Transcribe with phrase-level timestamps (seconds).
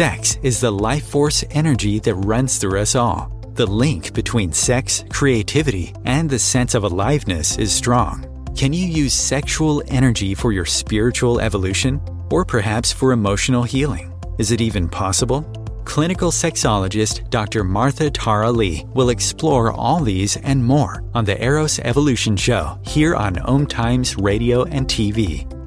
[0.00, 3.30] Sex is the life force energy that runs through us all.
[3.52, 8.24] The link between sex, creativity, and the sense of aliveness is strong.
[8.56, 12.00] Can you use sexual energy for your spiritual evolution?
[12.30, 14.10] Or perhaps for emotional healing?
[14.38, 15.42] Is it even possible?
[15.84, 17.62] Clinical sexologist Dr.
[17.62, 23.14] Martha Tara Lee will explore all these and more on the Eros Evolution Show here
[23.14, 25.59] on Om Times Radio and TV.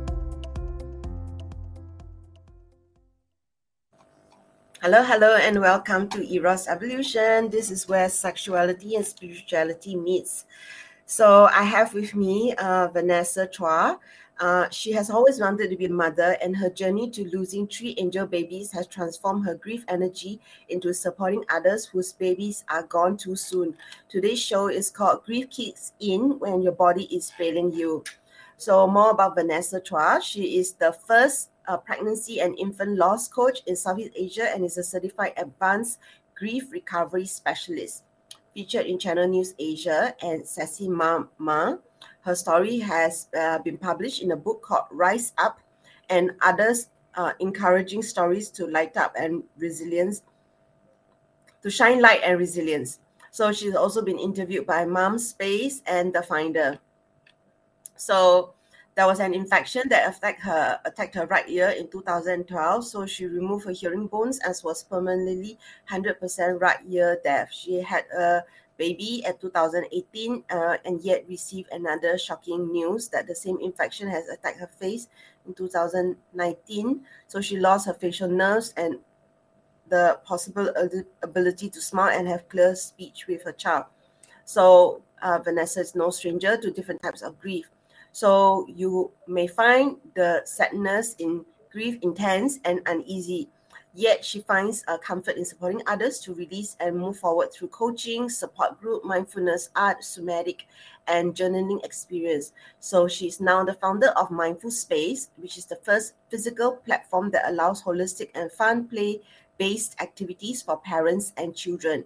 [4.84, 7.50] Hello, hello, and welcome to Eros Evolution.
[7.50, 10.44] This is where sexuality and spirituality meets.
[11.06, 13.98] So I have with me uh, Vanessa Chua.
[14.42, 17.96] Uh, she has always wanted to be a mother, and her journey to losing three
[17.98, 23.38] angel babies has transformed her grief energy into supporting others whose babies are gone too
[23.38, 23.74] soon.
[24.10, 28.04] Today's show is called Grief Kicks In When Your Body is Failing You.
[28.58, 30.22] So, more about Vanessa Chua.
[30.22, 34.78] She is the first a pregnancy and infant loss coach in Southeast Asia and is
[34.78, 36.00] a certified advanced
[36.36, 38.04] grief recovery specialist.
[38.54, 41.80] Featured in Channel News Asia and Sassy Mama,
[42.22, 45.60] her story has uh, been published in a book called Rise Up
[46.10, 50.24] and others uh, encouraging stories to light up and resilience,
[51.62, 53.00] to shine light and resilience.
[53.32, 56.80] So she's also been interviewed by Mom Space and The Finder.
[57.96, 58.54] So
[58.96, 63.26] there was an infection that attacked her attacked her right ear in 2012 so she
[63.26, 65.58] removed her hearing bones and was permanently
[65.90, 67.52] 100% right ear deaf.
[67.52, 68.44] She had a
[68.78, 74.28] baby at 2018 uh, and yet received another shocking news that the same infection has
[74.30, 75.08] attacked her face
[75.48, 79.00] in 2019 so she lost her facial nerves and
[79.90, 80.72] the possible
[81.22, 83.86] ability to smile and have clear speech with her child.
[84.46, 87.70] So uh, vanessa is no stranger to different types of grief
[88.14, 93.50] so you may find the sadness in grief intense and uneasy.
[93.96, 98.30] Yet she finds a comfort in supporting others to release and move forward through coaching,
[98.30, 100.68] support group, mindfulness, art, somatic,
[101.08, 102.54] and journaling experience.
[102.80, 107.50] So she's now the founder of Mindful Space, which is the first physical platform that
[107.50, 109.22] allows holistic and fun play
[109.58, 112.04] based activities for parents and children.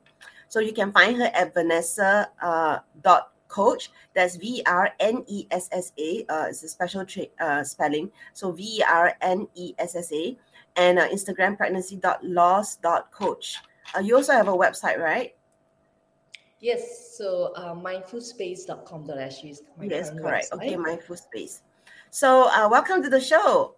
[0.49, 2.79] So you can find her at vanessa uh,
[3.47, 3.91] coach.
[4.13, 6.25] That's V R N E S S A.
[6.29, 8.11] Uh, it's a special tra- uh, spelling.
[8.33, 10.37] So V R N E S S A.
[10.75, 13.55] And uh, Instagram pregnancy.loss.coach.
[13.95, 15.33] Uh, you also have a website, right?
[16.59, 17.15] Yes.
[17.17, 20.51] So uh, mindfulspace.com.sg is my Yes, correct.
[20.51, 20.55] Website.
[20.55, 21.61] Okay, mindfulspace.
[22.11, 23.76] So uh, welcome to the show.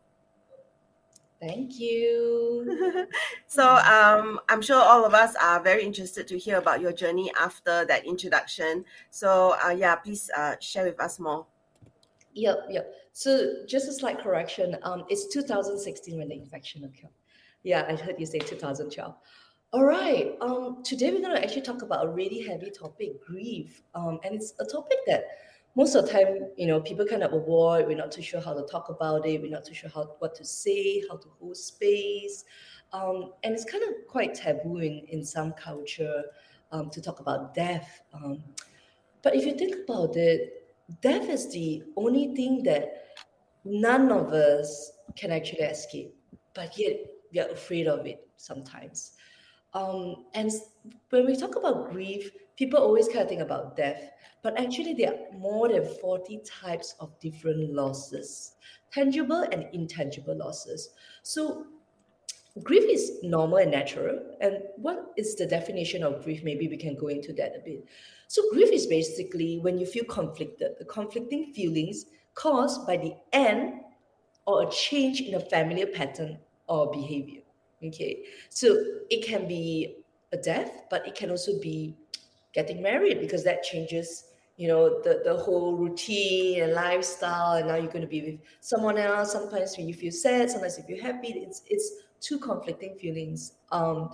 [1.39, 3.07] Thank you.
[3.47, 7.31] so um, I'm sure all of us are very interested to hear about your journey
[7.39, 8.83] after that introduction.
[9.09, 11.45] So uh, yeah, please uh, share with us more.
[12.33, 12.94] Yep, yep.
[13.13, 14.77] So just a slight correction.
[14.83, 17.11] Um, it's 2016 when the infection occurred.
[17.63, 19.16] Yeah, I heard you say 2012.
[19.71, 20.35] All right.
[20.41, 23.81] Um, today we're going to actually talk about a really heavy topic, grief.
[23.94, 25.25] Um, and it's a topic that
[25.75, 27.88] most of the time, you know, people kind of avoid.
[27.88, 29.41] We're not too sure how to talk about it.
[29.41, 32.44] We're not too sure how what to say, how to hold space,
[32.91, 36.24] um, and it's kind of quite taboo in in some culture
[36.72, 38.02] um, to talk about death.
[38.13, 38.44] Um,
[39.22, 43.06] but if you think about it, death is the only thing that
[43.63, 46.16] none of us can actually escape,
[46.53, 46.97] but yet
[47.31, 49.13] we are afraid of it sometimes.
[49.74, 50.51] Um, and
[51.09, 54.11] when we talk about grief, people always kind of think about death
[54.41, 58.53] but actually, there are more than 40 types of different losses,
[58.91, 60.89] tangible and intangible losses.
[61.23, 61.65] So,
[62.63, 64.19] grief is normal and natural.
[64.39, 66.41] And what is the definition of grief?
[66.43, 67.85] Maybe we can go into that a bit.
[68.27, 73.81] So, grief is basically when you feel conflicted, the conflicting feelings caused by the end
[74.47, 77.41] or a change in a familiar pattern or behavior.
[77.83, 78.77] Okay, so
[79.09, 79.97] it can be
[80.31, 81.95] a death, but it can also be
[82.53, 84.25] getting married because that changes
[84.59, 87.53] you know the, the whole routine and lifestyle.
[87.53, 89.31] And now you're going to be with someone else.
[89.31, 91.89] Sometimes when you feel sad sometimes if you're happy it's it's
[92.19, 93.53] two conflicting feelings.
[93.71, 94.09] Um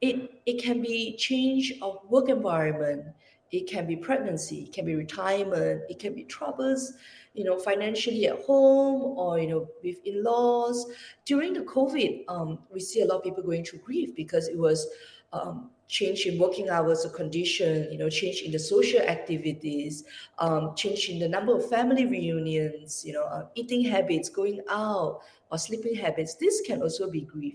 [0.00, 3.06] it it can be change of work environment.
[3.50, 6.92] It can be pregnancy it can be retirement it can be troubles
[7.32, 10.86] you know financially at home or you know with in-laws.
[11.24, 14.58] During the covid um, we see a lot of people going through grief because it
[14.58, 14.86] was
[15.32, 20.04] um, change in working hours or condition, you know, change in the social activities,
[20.38, 25.20] um, change in the number of family reunions, you know, uh, eating habits, going out,
[25.50, 26.34] or sleeping habits.
[26.34, 27.54] This can also be grief.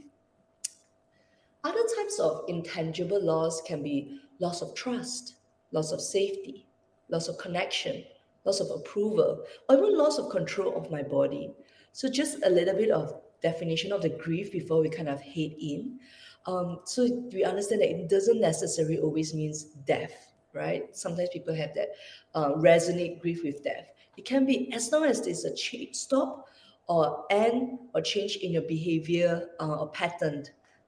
[1.64, 5.36] Other types of intangible loss can be loss of trust,
[5.72, 6.66] loss of safety,
[7.10, 8.04] loss of connection,
[8.46, 11.54] loss of approval, or even loss of control of my body.
[11.94, 15.54] So just a little bit of definition of the grief before we kind of head
[15.62, 16.00] in.
[16.45, 20.95] Um, so we understand that it doesn't necessarily always means death, right?
[20.95, 21.90] Sometimes people have that
[22.36, 23.88] uh, resonate grief with death.
[24.18, 26.48] It can be as long as there's a change, stop
[26.88, 30.44] or end or change in your behavior uh, or pattern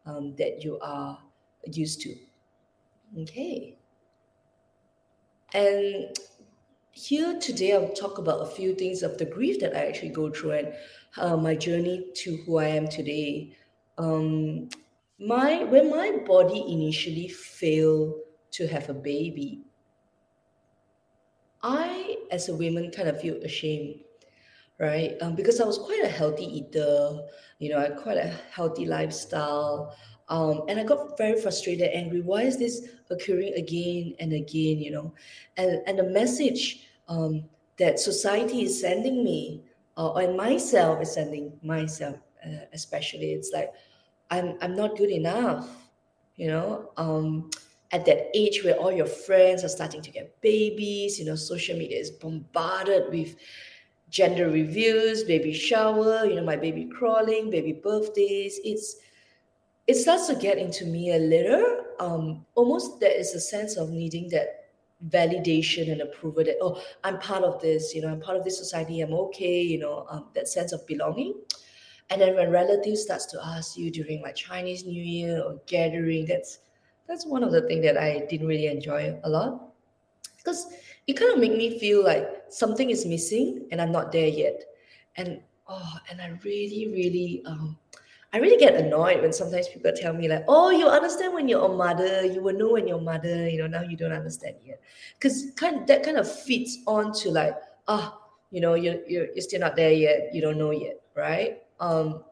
[0.06, 1.18] um, that you are
[1.72, 2.16] used to.
[3.22, 3.78] Okay.
[5.54, 6.18] And
[6.92, 10.30] here today, I'll talk about a few things of the grief that I actually go
[10.30, 10.74] through and
[11.18, 13.56] uh, my journey to who I am today.
[13.98, 14.70] Um,
[15.20, 18.16] my when my body initially failed
[18.52, 19.62] to have a baby,
[21.64, 24.02] I, as a woman, kind of feel ashamed,
[24.80, 25.16] right?
[25.22, 27.20] Um, because I was quite a healthy eater,
[27.60, 29.96] you know, I had quite a healthy lifestyle.
[30.28, 32.22] Um, and I got very frustrated, angry.
[32.22, 34.80] Why is this occurring again and again?
[34.80, 35.14] You know,
[35.58, 37.46] and and the message um,
[37.78, 39.64] that society is sending me,
[39.98, 43.72] uh, and myself is sending myself, uh, especially, it's like
[44.32, 45.70] I'm I'm not good enough.
[46.36, 47.50] You know, um,
[47.92, 51.78] at that age where all your friends are starting to get babies, you know, social
[51.78, 53.36] media is bombarded with
[54.10, 58.60] gender reviews, baby shower, you know, my baby crawling, baby birthdays.
[58.64, 58.98] It's
[59.88, 61.84] it starts to get into me a little.
[62.00, 64.66] Um, almost there is a sense of needing that
[65.10, 68.58] validation and approval that oh i'm part of this you know i'm part of this
[68.58, 71.34] society i'm okay you know um, that sense of belonging
[72.10, 76.26] and then when relatives starts to ask you during like chinese new year or gathering
[76.26, 76.60] that's
[77.08, 79.70] that's one of the things that i didn't really enjoy a lot
[80.38, 80.68] because
[81.08, 84.64] it kind of made me feel like something is missing and i'm not there yet
[85.18, 87.78] and oh and i really really um
[88.34, 91.64] I really get annoyed when sometimes people tell me like, "Oh, you understand when you're
[91.64, 92.26] a mother.
[92.26, 93.48] You will know when you're a mother.
[93.48, 94.82] You know now you don't understand yet,"
[95.16, 97.56] because kind that kind of fits on to like,
[97.88, 98.20] ah,
[98.52, 100.36] you know, you're, you're you're still not there yet.
[100.36, 101.64] You don't know yet, right?
[101.80, 102.24] Um,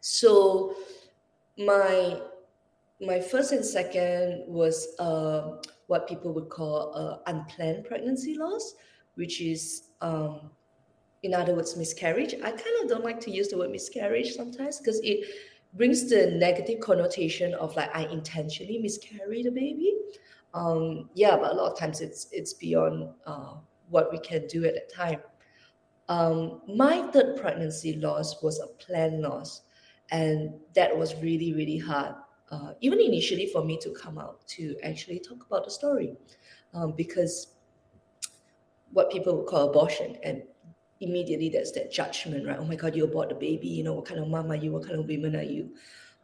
[0.00, 0.74] so
[1.58, 2.20] my
[3.00, 5.56] my first and second was uh,
[5.88, 8.74] what people would call uh, unplanned pregnancy loss,
[9.14, 10.50] which is um,
[11.22, 12.34] in other words, miscarriage.
[12.34, 15.24] I kind of don't like to use the word miscarriage sometimes because it
[15.74, 19.94] brings the negative connotation of like I intentionally miscarried a baby.
[20.54, 23.54] Um, yeah, but a lot of times it's it's beyond uh,
[23.88, 25.20] what we can do at that time.
[26.08, 29.62] Um, my third pregnancy loss was a planned loss,
[30.10, 32.14] and that was really really hard.
[32.50, 36.14] Uh, even initially for me to come out to actually talk about the story,
[36.74, 37.54] um, because
[38.92, 40.42] what people would call abortion and
[41.02, 42.58] immediately there's that judgment, right?
[42.58, 44.72] Oh my God, you bought the baby, you know, what kind of mom are you?
[44.72, 45.70] What kind of woman are you?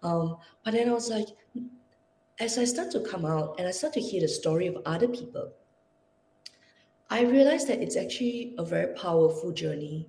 [0.03, 1.27] Um, but then I was like,
[2.39, 5.09] as I start to come out and I start to hear the story of other
[5.09, 5.53] people,
[7.11, 10.09] I realized that it's actually a very powerful journey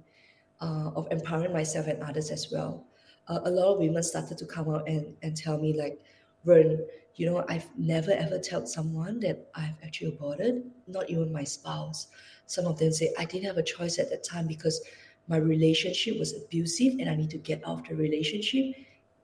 [0.62, 2.86] uh, of empowering myself and others as well.
[3.28, 6.01] Uh, a lot of women started to come out and, and tell me, like,
[6.44, 6.80] Vern,
[7.16, 12.07] you know, I've never ever told someone that I've actually aborted, not even my spouse.
[12.48, 14.81] Some of them say, I didn't have a choice at that time because
[15.28, 18.75] my relationship was abusive and I need to get out of the relationship.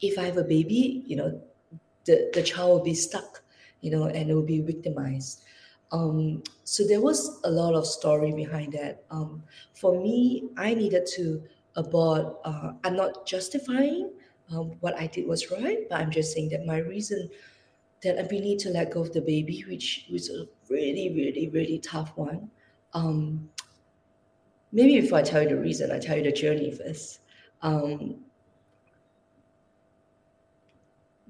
[0.02, 1.42] If I have a baby, you know,
[2.06, 3.42] the, the child will be stuck,
[3.82, 5.44] you know, and it will be victimized.
[5.92, 9.04] Um, so there was a lot of story behind that.
[9.12, 9.44] Um,
[9.74, 11.44] for me, I needed to
[11.76, 12.38] abort.
[12.44, 14.12] Uh, I'm not justifying
[14.52, 17.30] um, what I did was right, but I'm just saying that my reason
[18.04, 22.12] that need to let go of the baby, which was a really, really, really tough
[22.16, 22.50] one,
[22.94, 23.50] um,
[24.72, 27.22] maybe before I tell you the reason, I tell you the journey first.
[27.62, 28.18] Um,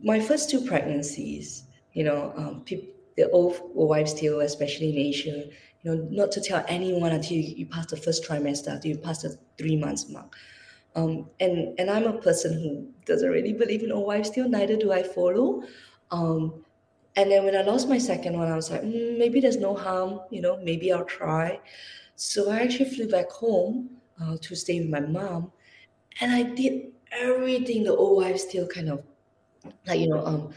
[0.04, 1.64] my first two pregnancies,
[1.94, 5.46] you know, um, people, the old wives' tale, especially in Asia,
[5.82, 8.98] you know, not to tell anyone until you, you pass the first trimester, until you
[8.98, 10.36] pass the three months mark.
[10.96, 14.48] Um, and and I'm a person who doesn't really believe in old wives' tale.
[14.48, 15.64] Neither do I follow.
[16.12, 16.64] Um,
[17.18, 19.76] and then when I lost my second one, I was like, mm, maybe there's no
[19.76, 21.60] harm, you know, maybe I'll try.
[22.16, 23.90] So I actually flew back home
[24.22, 25.52] uh, to stay with my mom.
[26.22, 29.04] And I did everything the old wives' tale kind of
[29.88, 30.54] like, you know, um,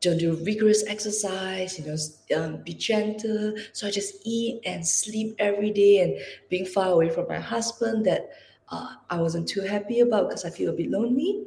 [0.00, 1.96] don't do rigorous exercise, you know,
[2.36, 3.54] um, be gentle.
[3.72, 6.16] So I just eat and sleep every day and
[6.48, 8.30] being far away from my husband that
[8.70, 11.44] uh, I wasn't too happy about because I feel a bit lonely.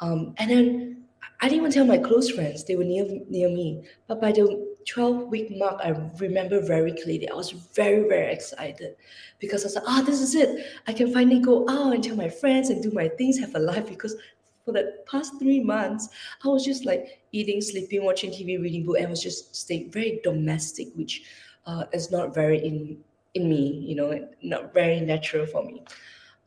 [0.00, 1.04] Um, and then
[1.40, 3.84] I didn't even tell my close friends; they were near near me.
[4.06, 7.28] But by the 12 week mark, I remember very clearly.
[7.28, 8.96] I was very very excited
[9.38, 10.64] because I was like, "Ah, oh, this is it!
[10.86, 13.58] I can finally go out and tell my friends and do my things, have a
[13.58, 14.16] life." Because
[14.64, 16.08] for the past three months,
[16.44, 20.20] I was just like eating, sleeping, watching TV, reading book, and was just staying very
[20.22, 21.24] domestic, which
[21.66, 23.04] uh, is not very in
[23.34, 23.78] in me.
[23.88, 25.84] You know, not very natural for me.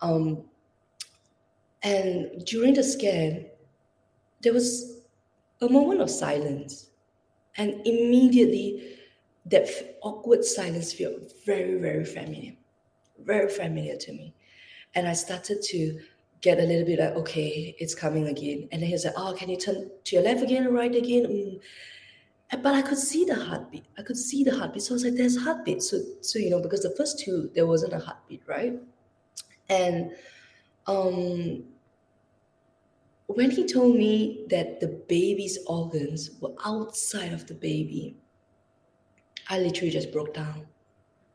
[0.02, 0.50] Um,
[1.84, 3.46] And during the scan,
[4.42, 5.02] there was
[5.62, 6.92] a moment of silence.
[7.58, 9.00] And immediately,
[9.46, 9.70] that
[10.04, 12.56] awkward silence felt very, very familiar,
[13.20, 14.36] very familiar to me.
[14.96, 16.02] And I started to
[16.46, 18.70] get a little bit like, okay, it's coming again.
[18.72, 21.26] And then he was like, oh, can you turn to your left again, right again?
[21.26, 21.60] Mm.
[22.62, 23.86] But I could see the heartbeat.
[23.98, 24.84] I could see the heartbeat.
[24.84, 25.82] So I was like, there's heartbeat.
[25.82, 28.74] So, so you know, because the first two, there wasn't a heartbeat, right?
[29.70, 30.12] And
[30.86, 31.64] um,
[33.26, 38.16] when he told me that the baby's organs were outside of the baby,
[39.50, 40.68] I literally just broke down.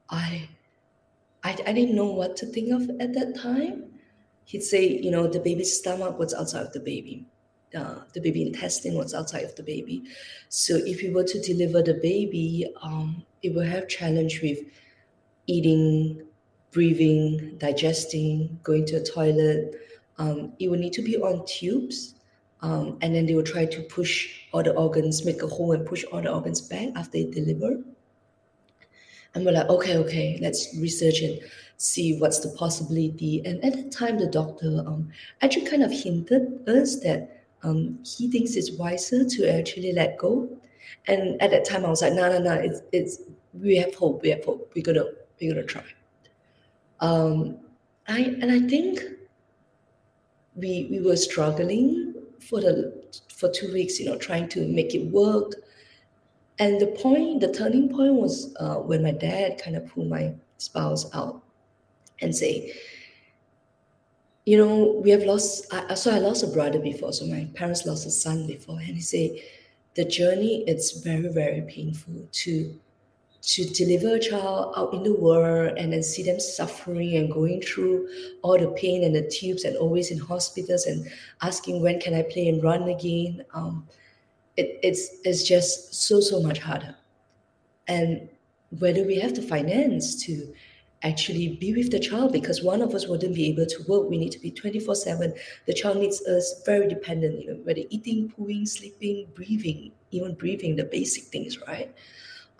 [0.08, 0.48] I,
[1.42, 3.89] I, I didn't know what to think of at that time.
[4.50, 7.24] He'd say, you know, the baby's stomach was outside of the baby.
[7.72, 10.02] Uh, the baby intestine was outside of the baby.
[10.48, 14.58] So if we were to deliver the baby, um, it will have challenge with
[15.46, 16.26] eating,
[16.72, 19.76] breathing, digesting, going to a toilet.
[20.18, 22.16] Um, it will need to be on tubes.
[22.60, 25.86] Um, and then they will try to push all the organs, make a hole and
[25.86, 27.84] push all the organs back after they deliver.
[29.32, 31.38] And we're like, okay, okay, let's research and
[31.80, 33.42] see what's the possibility.
[33.44, 35.10] And at that time, the doctor um,
[35.40, 40.48] actually kind of hinted us that um, he thinks it's wiser to actually let go.
[41.06, 43.20] And at that time, I was like, no, no, no, it's, it's
[43.54, 44.72] we have hope, we have hope.
[44.74, 45.04] We're gonna
[45.40, 45.84] we're gonna try.
[47.00, 47.58] Um,
[48.08, 49.00] I and I think
[50.54, 55.06] we we were struggling for the for two weeks, you know, trying to make it
[55.10, 55.54] work
[56.60, 60.34] and the point, the turning point was uh, when my dad kind of pulled my
[60.58, 61.42] spouse out
[62.20, 62.72] and say,
[64.46, 67.12] you know, we have lost, I, so I lost a brother before.
[67.12, 68.78] So my parents lost a son before.
[68.78, 69.30] And he said,
[69.94, 72.78] the journey, it's very, very painful to
[73.42, 77.62] to deliver a child out in the world and then see them suffering and going
[77.62, 78.06] through
[78.42, 81.10] all the pain and the tubes and always in hospitals and
[81.40, 83.42] asking when can I play and run again.
[83.54, 83.88] Um,
[84.58, 86.94] it, it's it's just so so much harder
[87.88, 88.28] and
[88.78, 90.52] whether we have the finance to
[91.02, 94.08] actually be with the child because one of us wouldn't be able to work.
[94.08, 95.34] We need to be 24 7
[95.66, 100.76] the child needs us very dependent you know whether eating pooing sleeping breathing even breathing
[100.76, 101.90] the basic things right?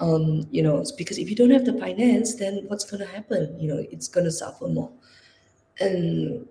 [0.01, 3.61] Um, you know because if you don't have the finance then what's going to happen?
[3.61, 4.91] You know it's going to suffer more.
[5.81, 6.47] And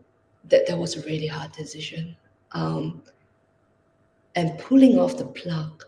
[0.45, 2.15] that that was a really hard decision.
[2.51, 3.01] Um,
[4.35, 5.83] and pulling off the plug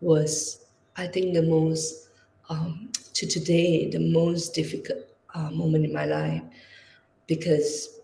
[0.00, 2.08] was, I think, the most,
[2.48, 4.98] um, to today, the most difficult
[5.36, 6.42] uh, moment in my life
[7.26, 8.00] because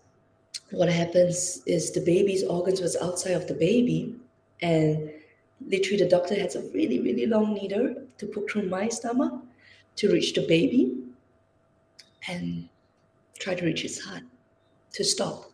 [0.71, 4.15] what happens is the baby's organs was outside of the baby
[4.61, 5.09] and
[5.67, 9.33] literally the doctor has a really really long needle to put through my stomach
[9.95, 10.95] to reach the baby
[12.27, 12.69] and
[13.39, 14.23] try to reach his heart
[14.93, 15.51] to stop.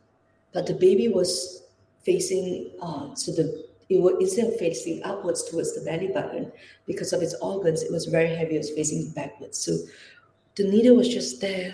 [0.53, 1.63] But the baby was
[2.03, 6.51] facing uh, so the it was instead of facing upwards towards the belly button
[6.85, 9.57] because of its organs it was very heavy it was facing backwards.
[9.57, 9.77] So
[10.59, 11.73] the needle was just there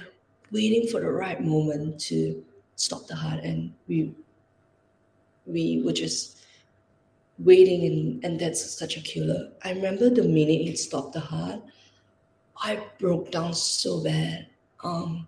[0.51, 2.43] waiting for the right moment to
[2.75, 4.13] stop the heart and we
[5.47, 6.45] we were just
[7.39, 11.59] waiting and and that's such a killer i remember the minute it stopped the heart
[12.61, 14.45] i broke down so bad
[14.83, 15.27] um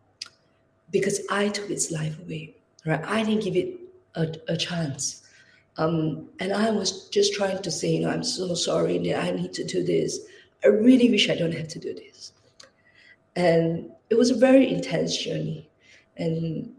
[0.91, 2.53] because i took its life away
[2.85, 3.79] right i didn't give it
[4.15, 5.23] a, a chance
[5.79, 9.29] um, and I was just trying to say, you know, I'm so sorry that I
[9.29, 10.21] need to do this.
[10.63, 12.33] I really wish I don't have to do this.
[13.37, 15.69] And it was a very intense journey.
[16.17, 16.73] And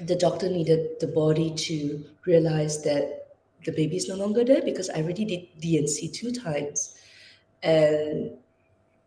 [0.00, 3.26] the doctor needed the body to realize that
[3.64, 6.94] the baby is no longer there because I already did D&C two times.
[7.64, 8.30] And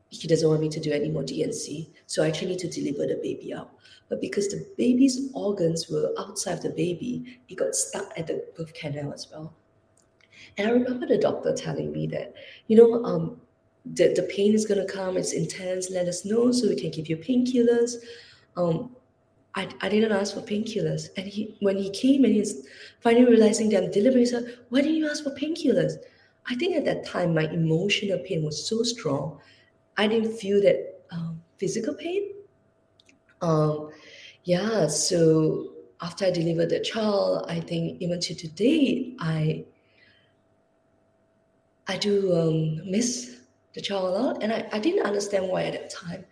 [0.09, 1.93] he doesn't want me to do any more D&C.
[2.07, 3.71] So I actually need to deliver the baby out.
[4.09, 8.73] But because the baby's organs were outside the baby, it got stuck at the birth
[8.73, 9.53] canal as well.
[10.57, 12.33] And I remember the doctor telling me that,
[12.67, 13.39] you know, um,
[13.93, 16.91] the, the pain is going to come, it's intense, let us know so we can
[16.91, 17.95] give you painkillers.
[18.57, 18.95] Um,
[19.53, 21.09] I, I didn't ask for painkillers.
[21.17, 22.67] And he, when he came and he's
[23.01, 25.93] finally realizing that I'm delivering, he said, Why didn't you ask for painkillers?
[26.47, 29.39] I think at that time, my emotional pain was so strong.
[29.97, 32.33] I didn't feel that um, physical pain.
[33.41, 33.91] Um,
[34.43, 39.65] yeah, so after I delivered the child, I think even to today, I
[41.87, 43.44] I do um, miss
[43.75, 46.25] the child a lot, and I, I didn't understand why at that time.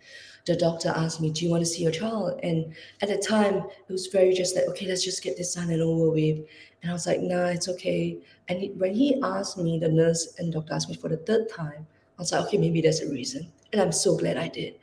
[0.46, 3.54] The doctor asked me, "Do you want to see your child?" And at the time,
[3.56, 6.38] it was very just like, "Okay, let's just get this done and over with."
[6.82, 10.34] And I was like, "Nah, it's okay." And he, when he asked me, the nurse
[10.38, 11.86] and doctor asked me for the third time,
[12.18, 14.74] I was like, "Okay, maybe there's a reason." And I'm so glad I did.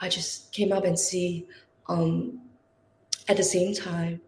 [0.00, 1.46] I just came up and see
[1.88, 2.40] um,
[3.28, 4.20] at the same time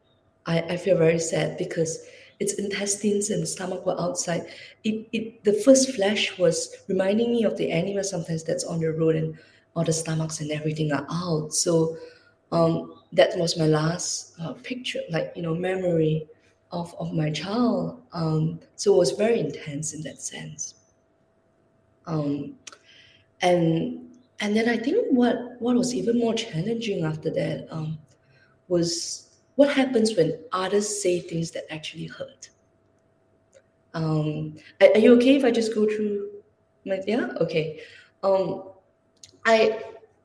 [0.47, 2.05] I, I feel very sad because
[2.43, 4.47] its intestines and stomach were outside.
[4.85, 8.93] It, it the first flash was reminding me of the animal sometimes that's on the
[8.93, 9.39] road and
[9.75, 11.55] all the stomachs and everything are out.
[11.55, 11.97] So
[12.51, 16.27] um, that was my last uh, picture, like you know, memory
[16.73, 18.03] of, of my child.
[18.13, 20.75] Um, so it was very intense in that sense.
[22.07, 22.57] Um,
[23.41, 27.99] and and then I think what what was even more challenging after that um,
[28.67, 29.32] was
[29.63, 32.51] what happens when others say things that actually hurt.
[33.95, 36.31] Um, are, are you okay if I just go through?
[36.85, 37.81] My, yeah, okay.
[38.25, 38.65] Um,
[39.47, 39.81] I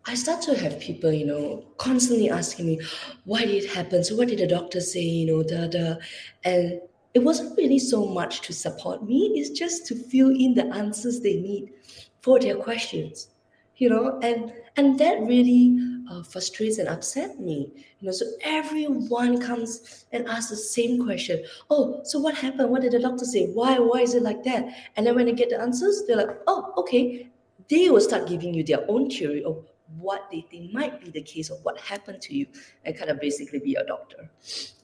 [0.07, 2.81] I start to have people, you know, constantly asking me,
[3.25, 4.03] why did it happen?
[4.03, 5.01] So what did the doctor say?
[5.01, 5.97] You know, da da,
[6.43, 6.81] and
[7.13, 9.33] it wasn't really so much to support me.
[9.35, 11.73] It's just to fill in the answers they need
[12.21, 13.29] for their questions,
[13.77, 15.79] you know, and and that really
[16.09, 18.11] uh, frustrates and upset me, you know.
[18.11, 21.43] So everyone comes and asks the same question.
[21.69, 22.69] Oh, so what happened?
[22.69, 23.47] What did the doctor say?
[23.47, 23.79] Why?
[23.79, 24.67] Why is it like that?
[24.95, 27.29] And then when they get the answers, they're like, oh, okay.
[27.69, 29.61] They will start giving you their own theory of
[29.97, 32.45] what they think might be the case of what happened to you
[32.85, 34.29] and kind of basically be a doctor.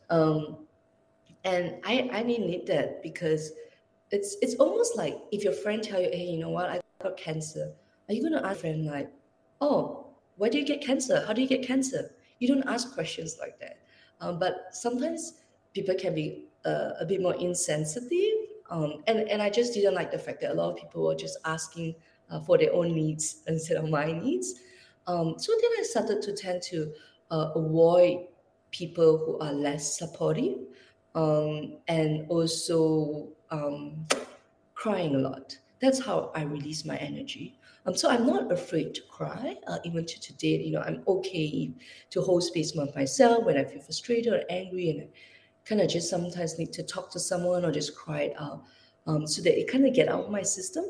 [0.10, 0.58] Um,
[1.46, 3.52] and I, I didn't need that because
[4.12, 7.18] it's it's almost like if your friend tell you, hey, you know what, I got
[7.18, 7.74] cancer.
[8.14, 9.12] Are you gonna ask friend like,
[9.60, 10.06] oh,
[10.38, 11.26] why do you get cancer?
[11.26, 12.12] How do you get cancer?
[12.38, 13.80] You don't ask questions like that.
[14.22, 15.34] Um, but sometimes
[15.74, 18.38] people can be uh, a bit more insensitive.
[18.70, 21.16] Um, and, and I just didn't like the fact that a lot of people were
[21.16, 21.96] just asking
[22.30, 24.62] uh, for their own needs instead of my needs.
[25.08, 26.94] Um, so then I started to tend to
[27.32, 28.28] uh, avoid
[28.70, 30.60] people who are less supportive
[31.16, 34.06] um, and also um,
[34.76, 35.58] crying a lot.
[35.82, 37.58] That's how I release my energy.
[37.86, 40.62] Um, so I'm not afraid to cry, uh, even to today.
[40.64, 41.72] You know, I'm okay
[42.12, 45.10] to hold space for myself when I feel frustrated or angry, and
[45.66, 48.64] kind of just sometimes need to talk to someone or just cry it out,
[49.08, 50.86] um, so that it kind of get out of my system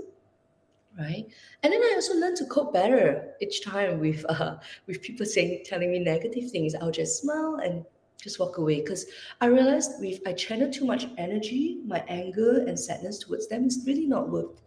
[1.00, 1.26] right
[1.64, 4.56] and then i also learned to cope better each time with uh,
[4.88, 7.84] with people saying telling me negative things i'll just smile and
[8.22, 9.06] just walk away because
[9.42, 13.84] i realized if i channel too much energy my anger and sadness towards them is
[13.86, 14.62] really not worth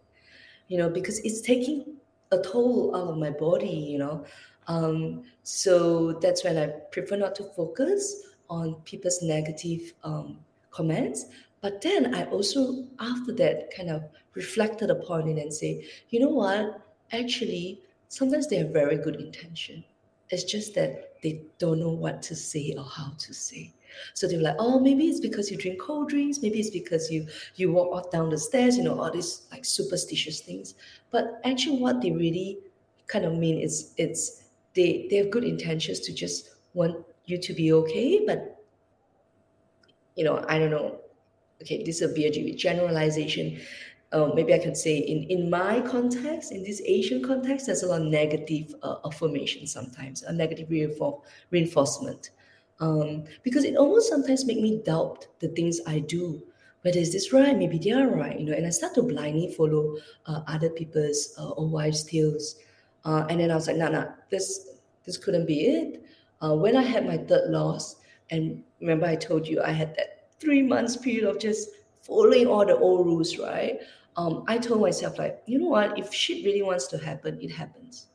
[0.67, 1.95] you know because it's taking
[2.31, 4.25] a toll out of my body you know
[4.67, 10.37] um, so that's when i prefer not to focus on people's negative um,
[10.71, 11.25] comments
[11.61, 14.03] but then I also, after that, kind of
[14.35, 16.81] reflected upon it and say, you know what?
[17.11, 19.83] Actually, sometimes they have very good intention.
[20.29, 23.73] It's just that they don't know what to say or how to say.
[24.13, 26.41] So they're like, oh, maybe it's because you drink cold drinks.
[26.41, 28.77] Maybe it's because you you walk off down the stairs.
[28.77, 30.75] You know, all these like superstitious things.
[31.11, 32.59] But actually, what they really
[33.07, 37.53] kind of mean is it's they they have good intentions to just want you to
[37.53, 38.63] be okay, but
[40.15, 40.99] you know, I don't know
[41.61, 43.59] okay, this is a BRG generalization.
[44.11, 47.87] Uh, maybe I can say in, in my context, in this Asian context, there's a
[47.87, 51.21] lot of negative uh, affirmation sometimes, a negative reinfor-
[51.51, 52.29] reinforcement.
[52.79, 56.43] Um, because it almost sometimes make me doubt the things I do.
[56.81, 57.57] Whether is this right?
[57.57, 58.53] Maybe they are right, you know.
[58.53, 62.55] And I start to blindly follow uh, other people's uh, or wives' tales,
[63.03, 66.03] uh, and then I was like, nah, nah, this this couldn't be it.
[66.39, 67.95] Uh, when I had my third loss,
[68.29, 71.69] and remember I told you I had that three months period of just
[72.01, 73.79] following all the old rules, right?
[74.15, 75.97] Um, I told myself, like, you know what?
[75.97, 78.07] If shit really wants to happen, it happens.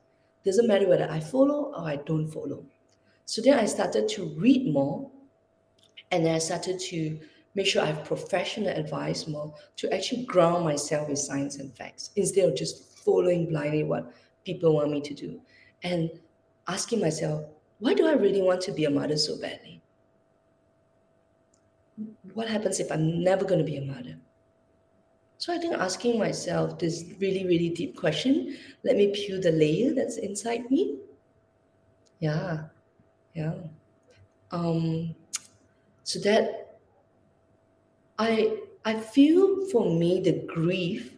[0.44, 2.64] Doesn't matter whether I follow or I don't follow.
[3.24, 5.10] So then I started to read more,
[6.10, 7.18] and then I started to
[7.54, 12.10] make sure I have professional advice more to actually ground myself with science and facts
[12.16, 14.12] instead of just following blindly what
[14.44, 15.40] people want me to do,
[15.82, 16.10] and
[16.68, 17.44] asking myself,
[17.78, 19.82] why do I really want to be a mother so badly?
[22.34, 24.16] what happens if I'm never going to be a mother?
[25.38, 29.92] So I think asking myself this really, really deep question, let me peel the layer
[29.92, 30.98] that's inside me.
[32.20, 32.64] Yeah,
[33.34, 33.54] yeah.
[34.50, 35.14] Um,
[36.04, 36.78] so that
[38.18, 41.16] I I feel for me the grief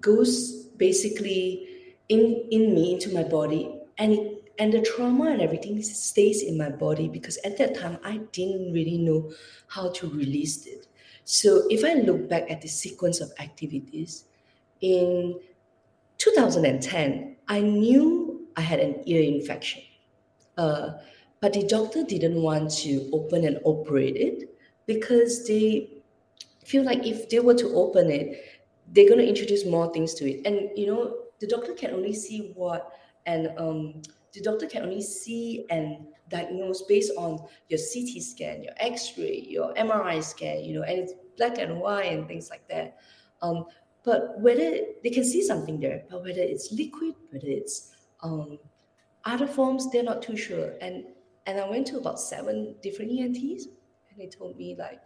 [0.00, 1.66] goes basically
[2.08, 6.56] in in me into my body and it and the trauma and everything stays in
[6.56, 9.32] my body because at that time I didn't really know
[9.68, 10.86] how to release it.
[11.24, 14.24] So if I look back at the sequence of activities
[14.80, 15.38] in
[16.18, 18.25] 2010, I knew
[18.56, 19.82] I had an ear infection,
[20.56, 20.92] uh,
[21.40, 26.02] but the doctor didn't want to open and operate it because they
[26.64, 28.42] feel like if they were to open it,
[28.92, 30.46] they're going to introduce more things to it.
[30.46, 32.92] And you know, the doctor can only see what
[33.26, 38.72] and um, the doctor can only see and diagnose based on your CT scan, your
[38.78, 42.98] X-ray, your MRI scan, you know, and it's black and white and things like that.
[43.42, 43.66] Um,
[44.04, 47.95] but whether they can see something there, but whether it's liquid, whether it's
[48.26, 48.58] um,
[49.24, 50.74] other forms, they're not too sure.
[50.80, 51.04] And
[51.46, 53.66] and I went to about seven different ENTs,
[54.10, 55.02] and they told me like,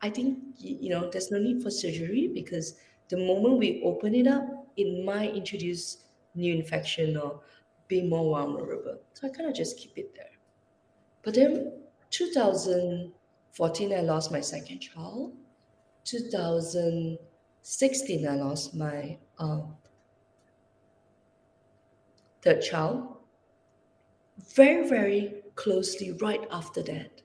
[0.00, 4.26] I think you know there's no need for surgery because the moment we open it
[4.26, 4.44] up,
[4.76, 7.40] it might introduce new infection or
[7.88, 8.98] be more vulnerable.
[9.14, 10.30] So I kind of just keep it there.
[11.22, 11.72] But then
[12.10, 15.34] 2014, I lost my second child.
[16.04, 19.76] 2016, I lost my um,
[22.46, 23.08] third child.
[24.54, 27.22] Very, very closely right after that,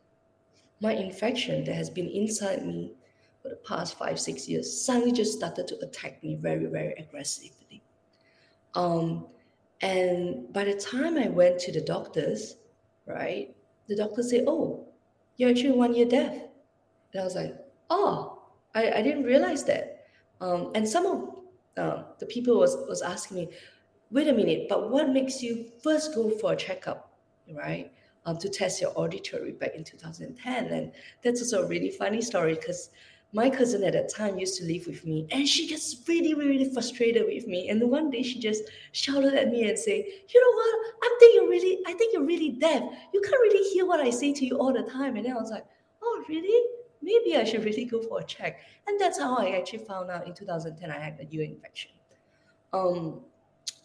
[0.81, 2.93] my infection that has been inside me
[3.41, 7.83] for the past five, six years suddenly just started to attack me very, very aggressively.
[8.73, 9.27] Um,
[9.81, 12.55] and by the time I went to the doctors,
[13.05, 13.55] right,
[13.87, 14.87] the doctor said, Oh,
[15.37, 16.33] you're actually one year deaf.
[17.13, 17.55] And I was like,
[17.89, 18.41] Oh,
[18.73, 20.05] I, I didn't realize that.
[20.39, 21.35] Um, and some of
[21.77, 23.49] uh, the people was, was asking me,
[24.11, 27.13] Wait a minute, but what makes you first go for a checkup,
[27.53, 27.91] right?
[28.25, 30.65] Um, to test your auditory back in 2010.
[30.65, 30.91] And
[31.23, 32.89] that's also a really funny story because
[33.33, 36.71] my cousin at that time used to live with me and she gets really really
[36.73, 37.69] frustrated with me.
[37.69, 40.93] And one day she just shouted at me and say you know what?
[41.03, 42.83] I think you're really i think you're really deaf.
[43.13, 45.15] You can't really hear what i say to you all the time.
[45.15, 45.65] And then i was like
[46.03, 46.67] oh really?
[47.01, 48.59] Maybe i should really go for a check.
[48.87, 51.91] And that's how i actually found out in 2010 i had a ear infection.
[52.73, 53.21] Um,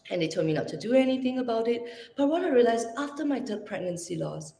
[0.09, 1.81] and they told me not to do anything about it
[2.15, 4.53] but what i realized after my third pregnancy loss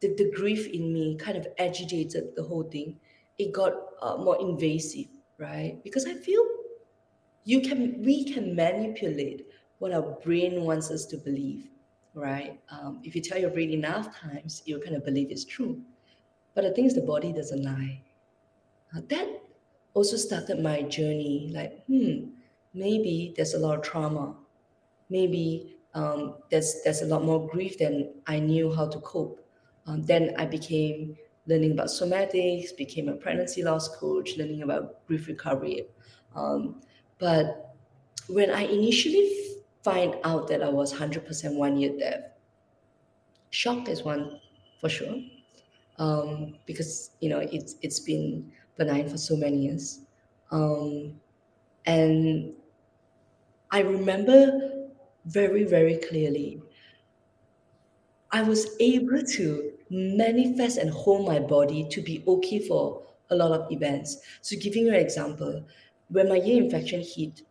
[0.00, 2.96] the, the grief in me kind of agitated the whole thing
[3.38, 5.06] it got uh, more invasive,
[5.38, 5.78] right?
[5.84, 6.44] Because I feel
[7.44, 9.46] you can we can manipulate
[9.78, 11.68] what our brain wants us to believe,
[12.14, 12.60] right?
[12.70, 15.80] Um, if you tell your brain enough times, you kind of believe it's true.
[16.54, 18.02] But the thing is, the body doesn't lie.
[18.94, 19.40] Uh, that
[19.94, 21.50] also started my journey.
[21.54, 22.30] Like, hmm,
[22.74, 24.34] maybe there's a lot of trauma.
[25.10, 29.40] Maybe um, there's there's a lot more grief than I knew how to cope.
[29.86, 31.16] Um, then I became
[31.46, 35.86] learning about somatics, became a pregnancy loss coach, learning about grief recovery.
[36.36, 36.82] Um,
[37.18, 37.74] but
[38.28, 39.32] when I initially
[39.82, 42.20] find out that I was 100% one year deaf,
[43.50, 44.40] shock is one
[44.80, 45.16] for sure.
[45.98, 50.02] Um, because you know it's it's been benign for so many years,
[50.52, 51.18] um,
[51.86, 52.52] and
[53.72, 54.77] I remember
[55.26, 56.60] very very clearly.
[58.30, 63.52] I was able to manifest and hold my body to be okay for a lot
[63.52, 64.18] of events.
[64.42, 65.64] So, giving you an example,
[66.08, 67.42] when my ear infection hit,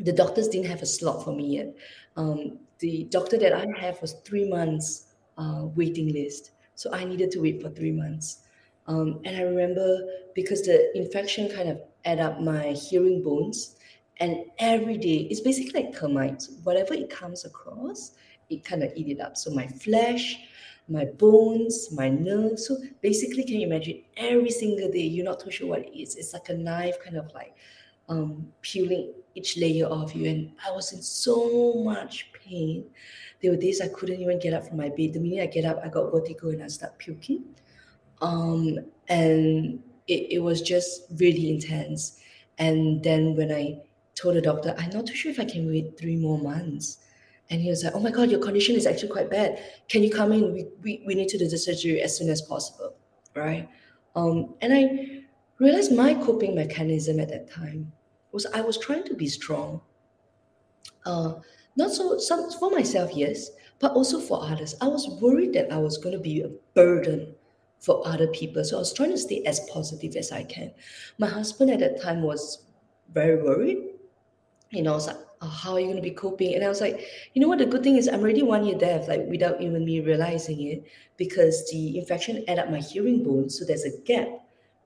[0.00, 1.74] the doctors didn't have a slot for me yet.
[2.16, 7.30] Um, the doctor that I have was three months uh, waiting list, so I needed
[7.32, 8.40] to wait for three months.
[8.86, 10.00] Um, and I remember
[10.34, 13.76] because the infection kind of ate up my hearing bones,
[14.20, 16.50] and every day it's basically like termites.
[16.62, 18.12] Whatever it comes across,
[18.48, 19.36] it kind of eat it up.
[19.36, 20.38] So my flesh,
[20.88, 22.66] my bones, my nerves.
[22.66, 26.16] So basically, can you imagine every single day you're not too sure what it is?
[26.16, 27.56] It's like a knife kind of like
[28.08, 30.28] um, peeling each layer off you.
[30.28, 32.84] And I was in so much pain.
[33.40, 35.14] There were days I couldn't even get up from my bed.
[35.14, 37.44] The minute I get up, I got vertigo and I start puking.
[38.20, 42.20] Um, and it, it was just really intense.
[42.58, 43.80] And then when I
[44.14, 46.98] told the doctor, I'm not too sure if I can wait three more months.
[47.50, 49.62] And he was like, Oh my God, your condition is actually quite bad.
[49.88, 50.52] Can you come in?
[50.52, 52.94] We, we, we need to do the surgery as soon as possible.
[53.34, 53.68] Right.
[54.16, 55.24] Um, and I
[55.58, 57.92] realized my coping mechanism at that time
[58.32, 59.80] was I was trying to be strong.
[61.04, 61.34] Uh,
[61.76, 64.74] not so some for myself, yes, but also for others.
[64.80, 67.34] I was worried that I was going to be a burden
[67.80, 68.64] for other people.
[68.64, 70.72] So I was trying to stay as positive as I can.
[71.18, 72.64] My husband at that time was
[73.12, 73.93] very worried.
[74.74, 76.54] You know, I was like, oh, how are you going to be coping?
[76.54, 77.58] And I was like, you know what?
[77.58, 80.84] The good thing is I'm already one year deaf, like without even me realizing it,
[81.16, 83.48] because the infection ate up my hearing bone.
[83.50, 84.28] So there's a gap,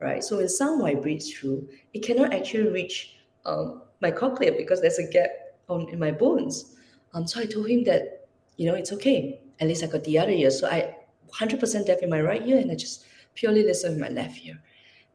[0.00, 0.22] right?
[0.22, 5.08] So when sound vibrates through, it cannot actually reach um, my cochlea because there's a
[5.08, 5.30] gap
[5.68, 6.76] on in my bones.
[7.14, 9.40] Um, so I told him that, you know, it's okay.
[9.60, 10.50] At least I got the other ear.
[10.50, 10.94] So I
[11.32, 14.60] 100% deaf in my right ear and I just purely listen with my left ear.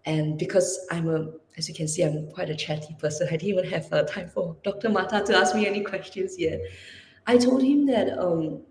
[0.05, 3.49] And because I'm a, as you can see, I'm quite a chatty person, I didn't
[3.49, 4.89] even have uh, time for Dr.
[4.89, 6.59] Martha to ask me any questions yet.
[7.25, 8.61] I told him that um,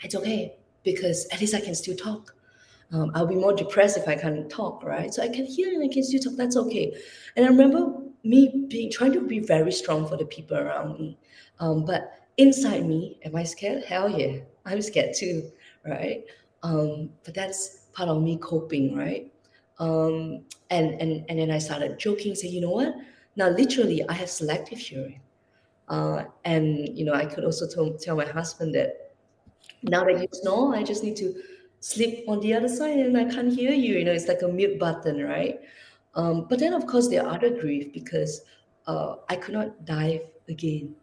[0.00, 2.34] it's okay because at least I can still talk.
[2.92, 5.12] Um, I'll be more depressed if I can't talk, right?
[5.12, 6.36] So I can hear and I can still talk.
[6.36, 6.94] That's okay.
[7.36, 11.18] And I remember me being trying to be very strong for the people around me.
[11.60, 13.84] Um, but inside me, am I scared?
[13.84, 14.38] Hell yeah.
[14.64, 15.50] I'm scared too,
[15.84, 16.24] right?
[16.62, 19.30] Um, but that's part of me coping, right?
[19.78, 22.94] Um, and and and then I started joking, saying, you know what?
[23.36, 25.20] Now literally, I have selective hearing,
[25.88, 29.12] uh, and you know I could also tell, tell my husband that
[29.82, 31.34] now that you snore, I just need to
[31.80, 33.98] sleep on the other side, and I can't hear you.
[33.98, 35.60] You know, it's like a mute button, right?
[36.14, 38.42] Um, but then of course there are other grief because
[38.86, 40.94] uh, I could not dive again.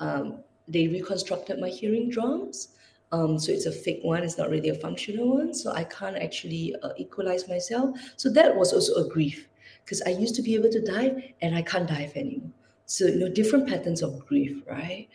[0.00, 2.68] Um, they reconstructed my hearing drums.
[3.12, 5.54] Um, so it's a fake one, it's not really a functional one.
[5.54, 7.98] So I can't actually uh, equalize myself.
[8.16, 9.48] So that was also a grief
[9.84, 12.50] because I used to be able to dive and I can't dive anymore.
[12.86, 15.08] So, you know, different patterns of grief, right?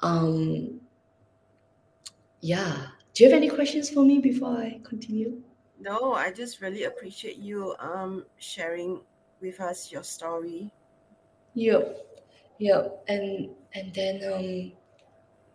[0.00, 0.80] Um,
[2.40, 2.86] yeah.
[3.14, 5.42] Do you have any questions for me before I continue?
[5.80, 9.00] No, I just really appreciate you um, sharing
[9.40, 10.72] with us your story.
[11.54, 12.06] Yep.
[12.58, 13.04] Yep.
[13.08, 14.72] And and then um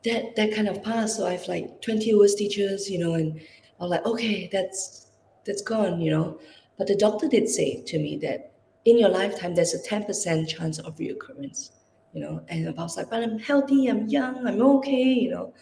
[0.04, 1.18] that that kind of passed.
[1.18, 3.40] So I've like 20 hours teachers, you know, and
[3.80, 5.08] I'm like, okay, that's
[5.46, 6.40] that's gone, you know.
[6.78, 8.54] But the doctor did say to me that
[8.86, 11.72] in your lifetime there's a 10% chance of reoccurrence,
[12.14, 12.44] you know.
[12.48, 15.54] And I was like, but I'm healthy, I'm young, I'm okay, you know.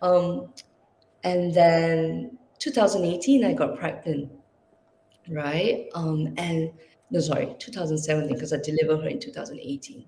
[0.00, 0.52] Um,
[1.24, 4.30] and then 2018 I got pregnant,
[5.28, 5.88] right?
[5.94, 6.72] Um, and
[7.10, 10.04] no, sorry, 2017 because I delivered her in 2018.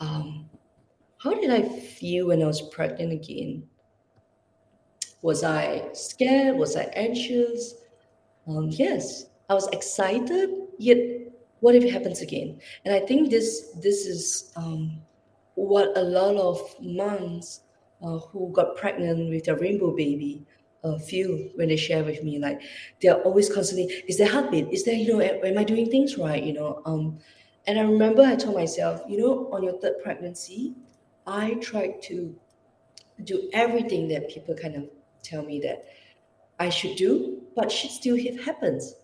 [0.00, 0.50] Um,
[1.22, 3.62] how did I feel when I was pregnant again?
[5.22, 6.56] Was I scared?
[6.56, 7.74] Was I anxious?
[8.48, 10.50] Um, yes, I was excited.
[10.78, 10.98] Yet,
[11.60, 12.60] what if it happens again?
[12.84, 15.00] And I think this this is um,
[15.54, 17.60] what a lot of moms
[18.02, 20.44] uh, who got pregnant with their rainbow baby
[20.82, 22.40] uh, feel when they share with me.
[22.40, 22.62] Like
[23.00, 24.68] they're always constantly, is there heartbeat?
[24.72, 26.42] Is there, you know, am I doing things right?
[26.42, 27.18] You know, um,
[27.68, 30.74] and I remember I told myself, you know, on your third pregnancy,
[31.26, 32.34] I tried to
[33.24, 34.88] do everything that people kind of
[35.22, 35.84] tell me that
[36.58, 38.94] I should do, but shit still happens.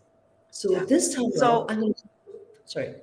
[0.50, 0.85] So yeah.
[0.85, 1.94] this time so, around, I'm gonna,
[2.64, 2.94] sorry.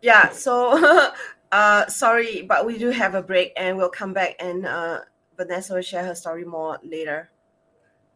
[0.00, 1.10] Yeah, so
[1.52, 5.00] uh, sorry, but we do have a break and we'll come back and uh,
[5.36, 7.30] Vanessa will share her story more later.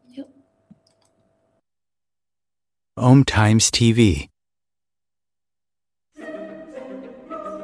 [0.09, 0.29] Yep.
[2.97, 4.28] Om Times TV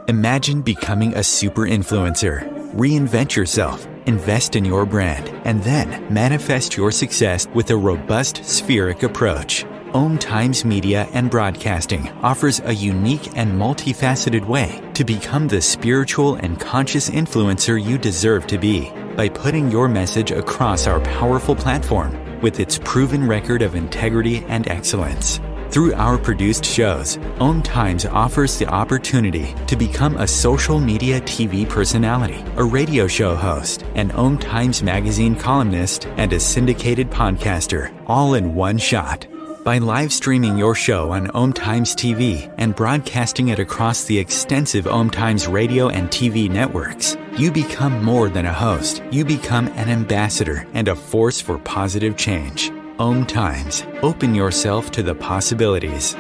[0.08, 2.48] Imagine becoming a super influencer.
[2.74, 9.02] Reinvent yourself, invest in your brand, and then manifest your success with a robust spheric
[9.02, 9.66] approach.
[9.96, 16.36] Om Times Media and Broadcasting offers a unique and multifaceted way to become the spiritual
[16.36, 22.42] and conscious influencer you deserve to be by putting your message across our powerful platform
[22.42, 25.40] with its proven record of integrity and excellence.
[25.70, 31.68] Through our produced shows, Om Times offers the opportunity to become a social media TV
[31.68, 38.36] personality, a radio show host, an Om Times magazine columnist, and a syndicated podcaster, all
[38.36, 39.28] in one shot.
[39.66, 44.86] By live streaming your show on Om Times TV and broadcasting it across the extensive
[44.86, 49.02] Om Times radio and TV networks, you become more than a host.
[49.10, 52.72] You become an ambassador and a force for positive change.
[52.98, 53.84] Om Times.
[54.04, 56.16] Open yourself to the possibilities.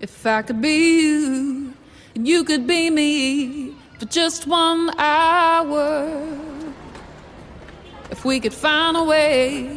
[0.00, 1.72] If I could be you,
[2.16, 6.10] and you could be me for just one hour.
[8.10, 9.70] If we could find a way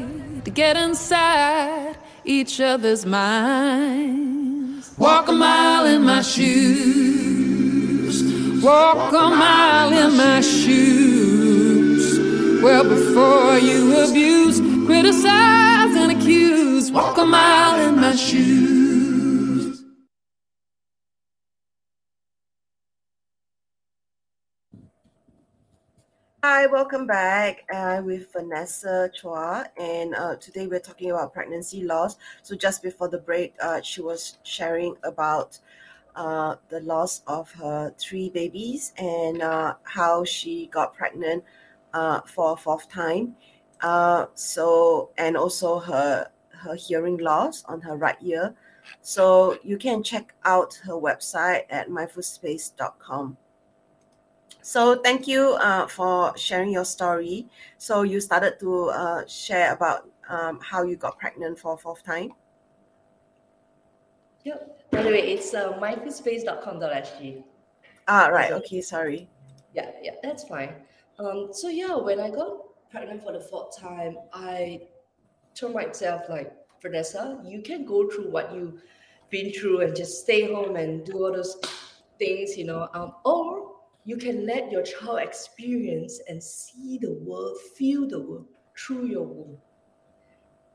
[0.43, 4.91] to get inside each other's minds.
[4.97, 7.03] Walk a mile in my shoes.
[8.63, 11.16] Walk a mile in my shoes.
[12.61, 19.83] Well, before you abuse, criticize, and accuse, walk a mile in my shoes.
[26.43, 31.83] Hi, welcome back I'm uh, with Vanessa Chua, and uh, today we're talking about pregnancy
[31.83, 32.17] loss.
[32.41, 35.59] So just before the break, uh, she was sharing about
[36.15, 41.43] uh, the loss of her three babies and uh, how she got pregnant
[41.97, 43.35] uh, for a fourth time.
[43.81, 48.53] Uh, so and also her her hearing loss on her right ear.
[49.01, 53.37] So you can check out her website at mindfulspace.com.
[54.61, 57.47] So thank you uh, for sharing your story.
[57.77, 62.03] So you started to uh, share about um, how you got pregnant for a fourth
[62.03, 62.31] time.
[64.43, 64.91] Yep.
[64.91, 67.43] By the way, it's uh, mindfulspace.com.sg.
[68.07, 68.51] Ah, right.
[68.51, 69.29] Okay, sorry.
[69.73, 70.73] Yeah, yeah, that's fine.
[71.19, 74.81] Um, so yeah, when I got pregnant for the fourth time, I
[75.55, 78.81] told myself like, Vanessa, you can go through what you've
[79.29, 81.57] been through and just stay home and do all those
[82.19, 83.75] things, you know, um, or
[84.05, 88.45] you can let your child experience and see the world, feel the world
[88.77, 89.57] through your womb.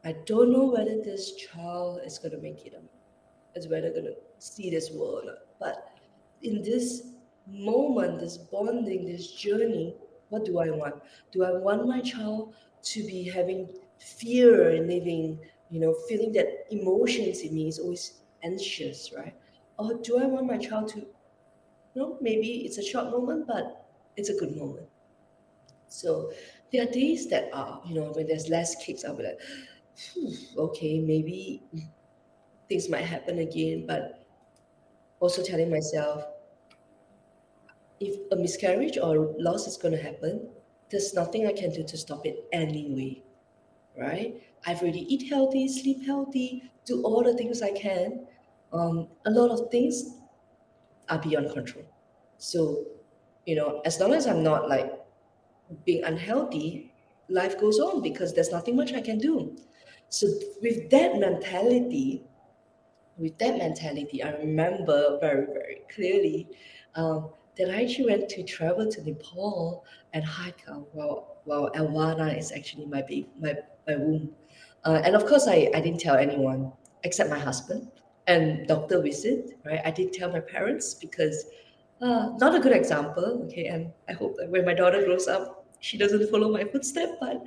[0.04, 2.82] I don't know whether this child is going to make it or.
[3.54, 5.38] Is whether going to see this world or not.
[5.60, 5.98] But
[6.42, 7.12] in this
[7.46, 9.94] moment, this bonding, this journey,
[10.32, 10.94] what do I want?
[11.30, 13.68] Do I want my child to be having
[13.98, 15.38] fear and living,
[15.70, 19.34] you know, feeling that emotions in me is always anxious, right?
[19.78, 21.06] Or do I want my child to, you
[21.94, 24.88] know, maybe it's a short moment, but it's a good moment.
[25.88, 26.32] So
[26.72, 29.40] there are days that are, you know, when there's less kicks, I'll be like,
[30.56, 31.62] okay, maybe
[32.70, 34.24] things might happen again, but
[35.20, 36.24] also telling myself,
[38.02, 40.48] if a miscarriage or loss is going to happen,
[40.90, 43.22] there's nothing I can do to stop it anyway,
[43.98, 44.42] right?
[44.66, 48.26] I've already eat healthy, sleep healthy, do all the things I can.
[48.72, 50.16] Um, a lot of things
[51.08, 51.84] are beyond control.
[52.38, 52.84] So,
[53.46, 54.92] you know, as long as I'm not like
[55.84, 56.92] being unhealthy,
[57.28, 59.56] life goes on because there's nothing much I can do.
[60.08, 60.26] So
[60.60, 62.24] with that mentality,
[63.16, 66.48] with that mentality, I remember very, very clearly
[66.94, 72.36] um, that I actually went to travel to Nepal and hike uh, while, while Alvana
[72.36, 73.54] is actually my baby, my,
[73.86, 74.30] my womb.
[74.84, 76.72] Uh, and of course, I, I didn't tell anyone
[77.04, 77.88] except my husband
[78.26, 79.80] and doctor visit, right?
[79.84, 81.44] I did tell my parents because
[82.00, 83.66] uh, not a good example, okay?
[83.66, 87.42] And I hope that when my daughter grows up, she doesn't follow my footsteps, but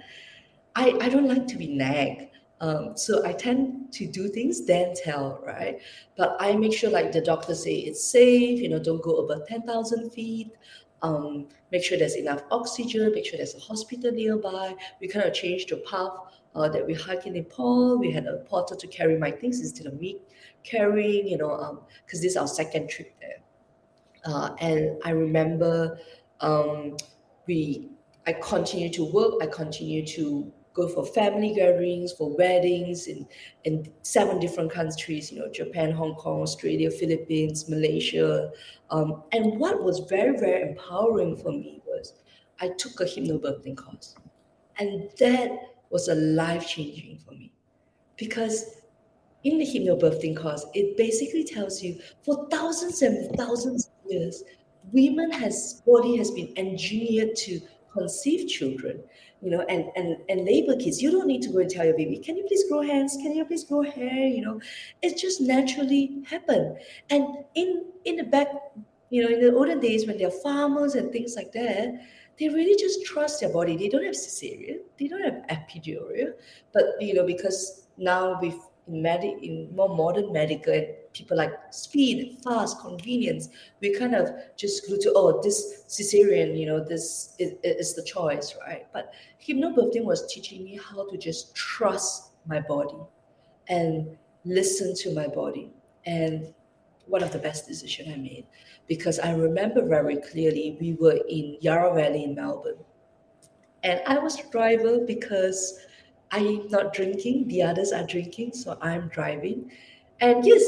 [0.75, 2.27] I, I don't like to be nagged.
[2.61, 5.79] Um, so I tend to do things, then tell, right?
[6.15, 8.61] But I make sure, like the doctor say, it's safe.
[8.61, 10.51] You know, don't go above ten thousand feet.
[11.01, 13.11] Um, make sure there's enough oxygen.
[13.13, 14.73] Make sure there's a hospital nearby.
[15.01, 16.11] We kind of changed the path
[16.55, 17.99] uh, that we hike in Nepal.
[17.99, 20.19] We had a porter to carry my things instead of me
[20.63, 21.27] carrying.
[21.27, 23.41] You know, because um, this is our second trip there.
[24.25, 25.99] Uh, and I remember
[26.39, 26.95] um,
[27.47, 27.89] we
[28.25, 29.33] I continue to work.
[29.41, 33.25] I continue to go for family gatherings, for weddings in,
[33.63, 38.51] in seven different countries, you know, Japan, Hong Kong, Australia, Philippines, Malaysia.
[38.91, 42.13] Um, and what was very, very empowering for me was
[42.59, 44.15] I took a hypnobirthing course.
[44.77, 45.49] And that
[45.89, 47.53] was a life changing for me
[48.17, 48.81] because
[49.45, 54.43] in the hypnobirthing course, it basically tells you for thousands and thousands of years,
[54.91, 57.61] women has body has been engineered to
[57.97, 58.99] conceive children
[59.45, 61.95] you know, and and and labor kids, you don't need to go and tell your
[61.95, 63.15] baby, can you please grow hands?
[63.21, 64.27] Can you please grow hair?
[64.27, 64.61] You know,
[65.03, 66.77] it just naturally happen.
[67.11, 68.47] And in in the back,
[69.11, 72.01] you know, in the olden days when they're farmers and things like that,
[72.39, 73.77] they really just trust their body.
[73.77, 76.33] They don't have cesarean, they don't have epidural,
[76.73, 82.79] but you know, because now with in in more modern medical people like speed, fast,
[82.81, 83.49] convenience.
[83.81, 88.03] We kind of just go to oh this cesarean, you know, this is, is the
[88.03, 88.85] choice, right?
[88.93, 92.97] But hypnobirthing was teaching me how to just trust my body
[93.69, 95.71] and listen to my body.
[96.05, 96.53] And
[97.07, 98.45] one of the best decisions I made
[98.87, 102.77] because I remember very clearly we were in Yarra Valley in Melbourne.
[103.83, 105.79] And I was a driver because
[106.31, 109.71] I'm not drinking, the others are drinking, so I'm driving.
[110.21, 110.63] And yes,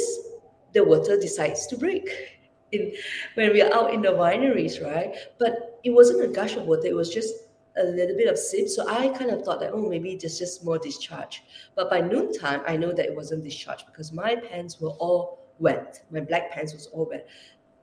[0.78, 2.08] the water decides to break
[2.72, 2.94] in
[3.34, 5.16] when we are out in the wineries, right?
[5.40, 7.34] But it wasn't a gush of water, it was just
[7.78, 8.68] a little bit of sip.
[8.68, 11.44] So I kind of thought that, oh, maybe there's just more discharge.
[11.76, 16.04] But by noontime, I know that it wasn't discharge because my pants were all wet.
[16.12, 17.28] My black pants was all wet.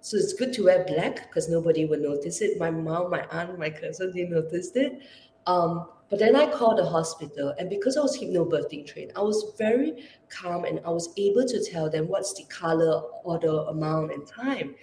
[0.01, 2.59] So it's good to wear black because nobody would notice it.
[2.59, 5.01] My mom, my aunt, my cousin, they noticed it.
[5.47, 9.55] Um, but then I called the hospital, and because I was hypnobirthing trained, I was
[9.59, 14.27] very calm and I was able to tell them what's the color, order, amount, and
[14.27, 14.75] time.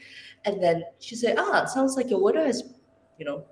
[0.46, 2.64] And then she said, "Ah, sounds like your water has,
[3.20, 3.46] you know,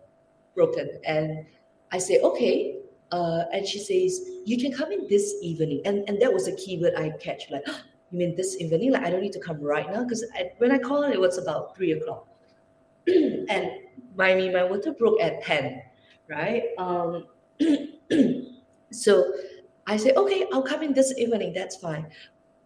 [0.55, 1.45] broken." And
[1.91, 2.79] I say, "Okay."
[3.11, 6.55] Uh, and she says, "You can come in this evening." And and that was a
[6.55, 7.51] keyword I catch.
[7.51, 7.79] Like, oh,
[8.11, 8.91] you mean this evening?
[8.91, 10.25] Like, I don't need to come right now because
[10.57, 12.27] when I called, it was about three o'clock.
[13.07, 13.71] and
[14.15, 15.81] my my water broke at ten,
[16.27, 16.63] right?
[16.79, 17.27] Um,
[18.91, 19.33] so
[19.87, 21.53] I said, okay, I'll come in this evening.
[21.53, 22.07] That's fine.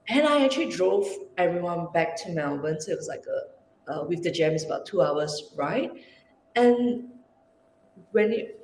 [0.09, 2.79] And I actually drove everyone back to Melbourne.
[2.81, 5.91] So it was like a, uh, with the jam, it's about two hours ride.
[6.55, 7.09] And
[8.11, 8.59] when it,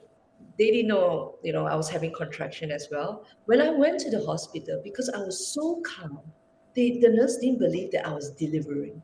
[0.57, 3.25] they didn't know, you know, I was having contraction as well.
[3.45, 6.19] When I went to the hospital, because I was so calm,
[6.75, 9.01] they, the nurse didn't believe that I was delivering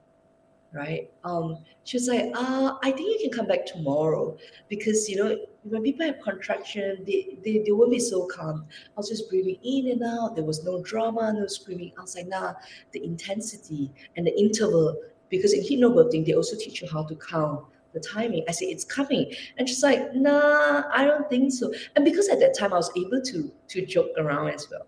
[0.76, 1.10] right?
[1.24, 5.38] Um, she was like, uh, I think you can come back tomorrow because, you know,
[5.70, 8.66] when people have contraction, they, they, they won't be so calm.
[8.90, 10.36] I was just breathing in and out.
[10.36, 11.92] There was no drama, no screaming.
[11.98, 12.54] I was like, nah,
[12.92, 14.96] the intensity and the interval,
[15.30, 18.44] because in hypnobirthing, they also teach you how to count the timing.
[18.48, 19.34] I said, it's coming.
[19.58, 21.74] And she's like, nah, I don't think so.
[21.96, 24.86] And because at that time I was able to to joke around as well.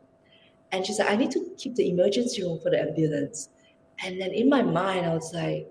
[0.72, 3.50] And she's like, I need to keep the emergency room for the ambulance.
[4.04, 5.68] And then in my mind, I was like,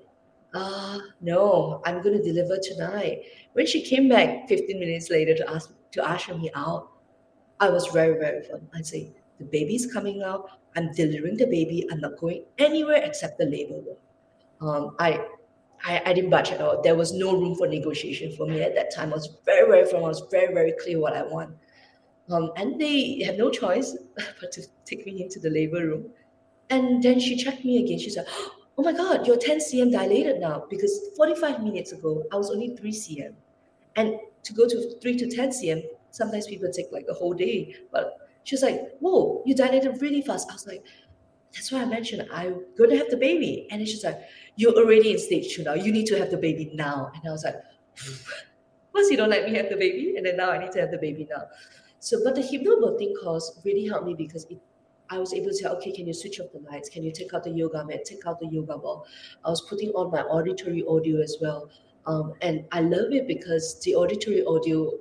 [0.54, 3.22] uh, no, I'm gonna deliver tonight.
[3.52, 6.90] When she came back 15 minutes later to ask to usher me out,
[7.60, 8.68] I was very, very firm.
[8.74, 10.48] I say, the baby's coming out.
[10.76, 11.86] I'm delivering the baby.
[11.90, 13.98] I'm not going anywhere except the labor ward.
[14.60, 15.24] Um, I,
[15.84, 16.82] I, I didn't budge at all.
[16.82, 19.12] There was no room for negotiation for me at that time.
[19.12, 20.04] I was very, very firm.
[20.04, 21.54] I was very, very clear what I want.
[22.30, 23.96] Um, and they had no choice
[24.40, 26.10] but to take me into the labor room.
[26.70, 27.98] And then she checked me again.
[27.98, 28.26] She said,
[28.78, 32.76] Oh my God, you're 10 cm dilated now because 45 minutes ago, I was only
[32.76, 33.34] 3 cm.
[33.96, 37.74] And to go to 3 to 10 cm, sometimes people take like a whole day.
[37.90, 40.50] But she was like, Whoa, you dilated really fast.
[40.50, 40.84] I was like,
[41.54, 43.66] That's why I mentioned I'm going to have the baby.
[43.70, 44.20] And she's like,
[44.56, 45.74] You're already in stage two now.
[45.74, 47.10] You need to have the baby now.
[47.14, 47.56] And I was like,
[48.94, 50.14] First, you don't let me have the baby.
[50.16, 51.44] And then now I need to have the baby now.
[51.98, 54.60] So, but the hypnobirthing course really helped me because it,
[55.10, 56.88] I was able to say, okay, can you switch off the lights?
[56.88, 58.04] Can you take out the yoga mat?
[58.04, 59.06] Take out the yoga ball?
[59.44, 61.70] I was putting on my auditory audio as well.
[62.06, 64.92] Um, and I love it because the auditory audio,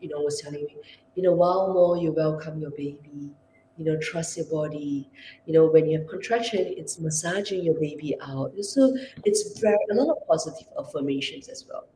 [0.00, 0.76] you know, was telling me,
[1.14, 3.32] you know, while more you welcome your baby,
[3.78, 5.08] you know, trust your body.
[5.46, 8.52] You know, when you have contraction, it's massaging your baby out.
[8.60, 8.94] So
[9.24, 11.86] it's very a lot of positive affirmations as well.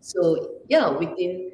[0.00, 1.50] So yeah, within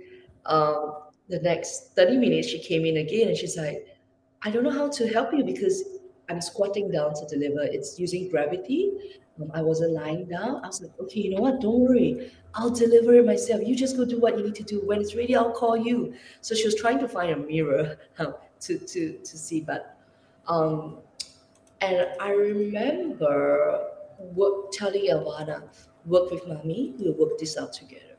[0.46, 0.94] um,
[1.28, 3.86] the next 30 minutes, she came in again and she's like,
[4.42, 5.84] I don't know how to help you because
[6.28, 7.62] I'm squatting down to deliver.
[7.62, 8.92] It's using gravity.
[9.40, 10.64] Um, I wasn't lying down.
[10.64, 11.60] I was like, okay, you know what?
[11.60, 12.32] Don't worry.
[12.54, 13.62] I'll deliver it myself.
[13.64, 14.80] You just go do what you need to do.
[14.84, 16.14] When it's ready, I'll call you.
[16.40, 19.60] So she was trying to find a mirror um, to, to, to see.
[19.60, 19.98] But,
[20.46, 20.98] um,
[21.80, 23.88] and I remember
[24.18, 25.62] work, telling Elvana,
[26.06, 28.16] work with mommy, we'll work this out together.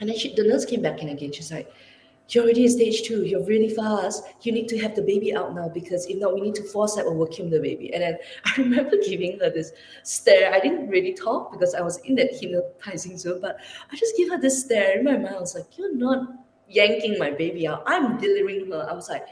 [0.00, 1.32] And then she, the nurse came back in again.
[1.32, 1.72] She's like,
[2.28, 3.24] you're already in stage two.
[3.24, 4.24] You're really fast.
[4.42, 6.94] You need to have the baby out now because if not, we need to force
[6.94, 7.92] that or vacuum the baby.
[7.92, 9.72] And then I remember giving her this
[10.02, 10.52] stare.
[10.52, 13.58] I didn't really talk because I was in that hypnotizing zone, but
[13.92, 15.36] I just gave her this stare in my mind.
[15.36, 16.28] I was like, You're not
[16.68, 17.82] yanking my baby out.
[17.86, 18.86] I'm delivering her.
[18.90, 19.26] I was like,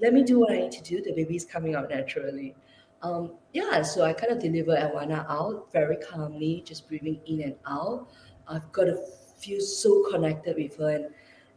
[0.00, 1.02] Let me do what I need to do.
[1.02, 2.54] The baby is coming out naturally.
[3.02, 7.54] Um, yeah, so I kind of deliver Awana out very calmly, just breathing in and
[7.66, 8.08] out.
[8.46, 8.98] I've got to
[9.38, 10.90] feel so connected with her.
[10.90, 11.06] And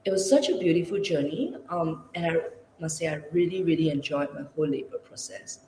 [0.05, 1.55] it was such a beautiful journey.
[1.69, 2.39] Um, and I
[2.79, 5.59] must say, I really, really enjoyed my whole labor process.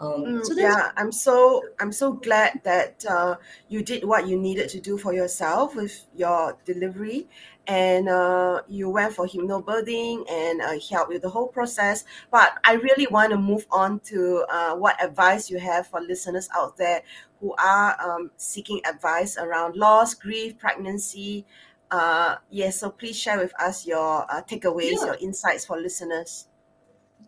[0.00, 3.36] Um, mm, so yeah, I'm so I'm so glad that uh,
[3.68, 7.28] you did what you needed to do for yourself with your delivery,
[7.66, 12.06] and uh, you went for hypnobirthing and uh, helped with the whole process.
[12.30, 16.48] But I really want to move on to uh, what advice you have for listeners
[16.56, 17.02] out there
[17.38, 21.44] who are um, seeking advice around loss, grief, pregnancy,
[21.90, 25.06] uh, yes, so please share with us your uh, takeaways, yeah.
[25.06, 26.46] your insights for listeners.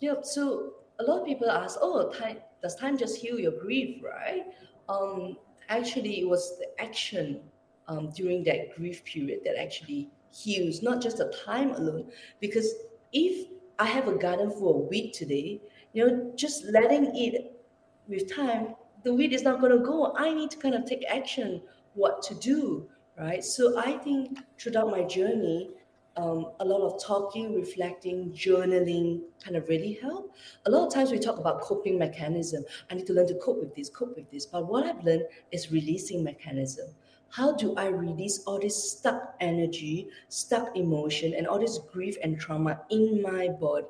[0.01, 0.25] Yep.
[0.25, 4.45] So a lot of people ask, "Oh, time, does time just heal your grief?" Right?
[4.89, 5.37] Um,
[5.69, 7.41] actually, it was the action
[7.89, 12.11] um, during that grief period that actually heals, not just the time alone.
[12.41, 12.73] Because
[13.13, 13.49] if
[13.79, 15.61] I have a garden for a weed today,
[15.93, 17.65] you know, just letting it
[18.07, 20.15] with time, the weed is not going to go.
[20.17, 21.63] I need to kind of take action,
[21.95, 22.89] what to do
[23.23, 23.45] right?
[23.45, 25.70] So I think throughout my journey,
[26.16, 30.35] um, a lot of talking, reflecting, journaling kind of really help.
[30.66, 32.64] A lot of times we talk about coping mechanism.
[32.91, 34.45] I need to learn to cope with this, cope with this.
[34.45, 36.89] But what I've learned is releasing mechanism.
[37.31, 42.39] How do I release all this stuck energy, stuck emotion, and all this grief and
[42.39, 43.87] trauma in my body?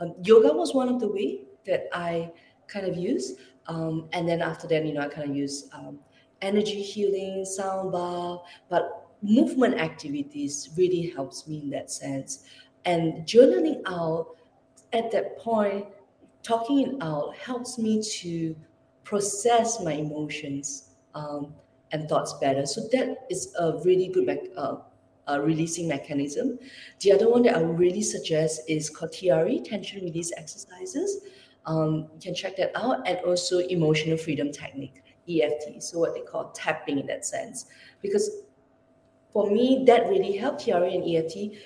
[0.00, 2.32] Um, yoga was one of the way that I
[2.66, 3.34] kind of use.
[3.68, 6.00] Um, and then after that, you know, I kind of use um,
[6.44, 12.44] energy healing, sound bath, but movement activities really helps me in that sense.
[12.84, 14.36] And journaling out
[14.92, 15.86] at that point,
[16.42, 18.54] talking it out helps me to
[19.02, 21.54] process my emotions um,
[21.92, 22.66] and thoughts better.
[22.66, 24.76] So that is a really good uh,
[25.28, 26.58] uh, releasing mechanism.
[27.00, 31.20] The other one that I would really suggest is TRE, tension release exercises.
[31.66, 35.03] Um, you can check that out, and also emotional freedom technique.
[35.28, 37.66] EFT, so what they call tapping in that sense.
[38.02, 38.42] Because
[39.32, 41.58] for me, that really helped TRE and EFT.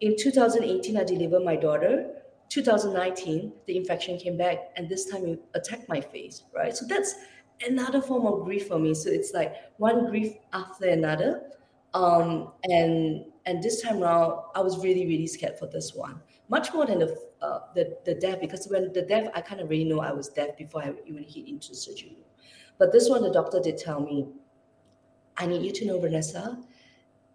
[0.00, 2.10] In 2018, I delivered my daughter.
[2.48, 6.76] 2019, the infection came back, and this time it attacked my face, right?
[6.76, 7.14] So that's
[7.66, 8.94] another form of grief for me.
[8.94, 11.42] So it's like one grief after another.
[11.92, 16.72] Um, and and this time around, I was really, really scared for this one, much
[16.72, 19.84] more than the uh, the, the death, because when the death, I kind of really
[19.84, 22.18] know I was deaf before I even hit into surgery.
[22.78, 24.26] But this one, the doctor did tell me,
[25.36, 26.58] I need you to know, Vanessa,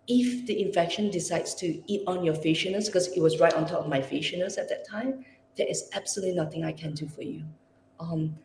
[0.07, 3.65] if the infection decides to eat on your facial nerves, because it was right on
[3.65, 5.23] top of my facial nerves at that time,
[5.55, 7.43] there is absolutely nothing I can do for you.
[7.99, 8.35] Um,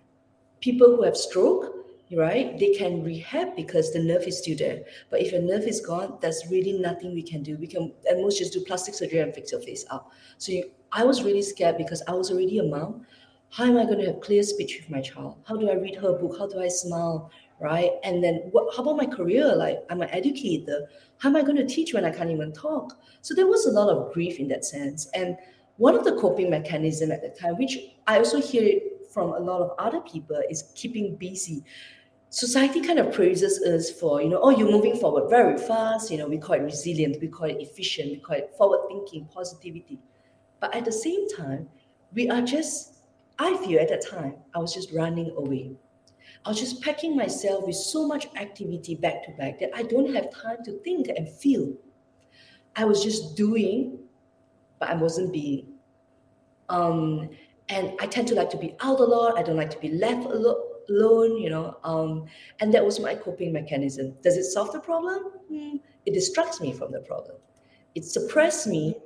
[0.61, 1.75] people who have stroke,
[2.13, 4.83] right, they can rehab because the nerve is still there.
[5.11, 7.57] But if your nerve is gone, there's really nothing we can do.
[7.57, 10.11] We can at most just do plastic surgery and fix your face up.
[10.39, 13.07] So you, I was really scared because I was already a mom.
[13.51, 15.39] How am I going to have clear speech with my child?
[15.47, 16.37] How do I read her book?
[16.39, 17.31] How do I smile?
[17.61, 17.93] Right?
[18.03, 19.55] And then what, how about my career?
[19.55, 20.89] Like I'm an educator.
[21.19, 22.99] How am I going to teach when I can't even talk?
[23.23, 25.09] So there was a lot of grief in that sense.
[25.15, 25.37] And
[25.77, 28.81] one of the coping mechanism at the time, which I also hear
[29.13, 31.65] from a lot of other people, is keeping busy.
[32.31, 36.11] Society kind of praises us for, you know, oh, you're moving forward very fast.
[36.11, 39.29] You know, we call it resilient, we call it efficient, we call it forward thinking,
[39.33, 40.01] positivity.
[40.61, 41.69] But at the same time,
[42.13, 42.94] we are just,
[43.39, 45.73] I feel at that time, I was just running away.
[46.45, 50.15] I was just packing myself with so much activity back to back that I don't
[50.15, 51.73] have time to think and feel.
[52.77, 54.05] I was just doing
[54.79, 55.67] but I wasn't being.
[56.69, 57.31] Um,
[57.69, 59.39] and I tend to like to be out a lot.
[59.39, 61.79] I don't like to be left alone, you know.
[61.85, 62.27] Um,
[62.61, 64.15] and that was my coping mechanism.
[64.23, 65.31] Does it solve the problem?
[65.49, 65.77] Hmm.
[66.05, 67.37] It distracts me from the problem.
[67.95, 68.97] It suppresses me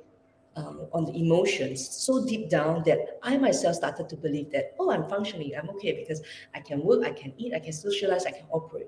[0.55, 4.91] um, on the emotions so deep down that I myself started to believe that, oh,
[4.91, 6.21] I'm functioning, I'm okay because
[6.53, 8.87] I can work, I can eat, I can socialize, I can operate.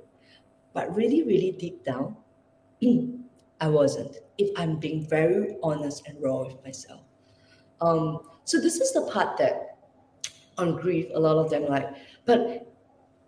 [0.73, 2.17] But really, really deep down,
[3.61, 7.01] I wasn't, if I'm being very honest and raw with myself.
[7.79, 9.77] Um, so this is the part that
[10.57, 11.89] on grief, a lot of them like,
[12.25, 12.67] but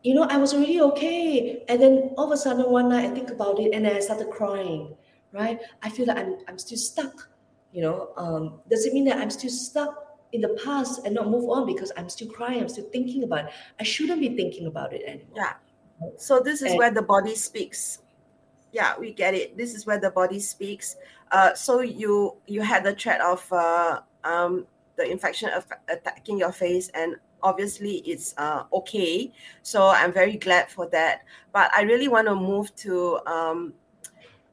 [0.04, 1.64] you know, I was really okay.
[1.70, 4.30] And then all of a sudden one night I think about it and I started
[4.30, 4.96] crying,
[5.32, 5.60] right?
[5.82, 7.30] I feel like I'm I'm still stuck.
[7.74, 11.30] You know, um, does it mean that I'm still stuck in the past and not
[11.30, 13.52] move on because I'm still crying, I'm still thinking about it.
[13.80, 15.34] I shouldn't be thinking about it anymore.
[15.36, 15.54] Yeah.
[16.18, 18.00] So this is and, where the body speaks
[18.74, 20.98] yeah we get it this is where the body speaks
[21.32, 24.68] uh, so you you had the threat of uh, um,
[24.98, 30.70] the infection of attacking your face and obviously it's uh, okay so i'm very glad
[30.70, 31.22] for that
[31.54, 33.74] but i really want to move to um,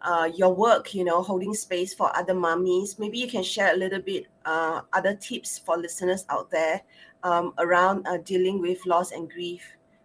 [0.02, 3.76] uh, your work you know holding space for other mummies maybe you can share a
[3.76, 6.80] little bit uh, other tips for listeners out there
[7.22, 9.62] um, around uh, dealing with loss and grief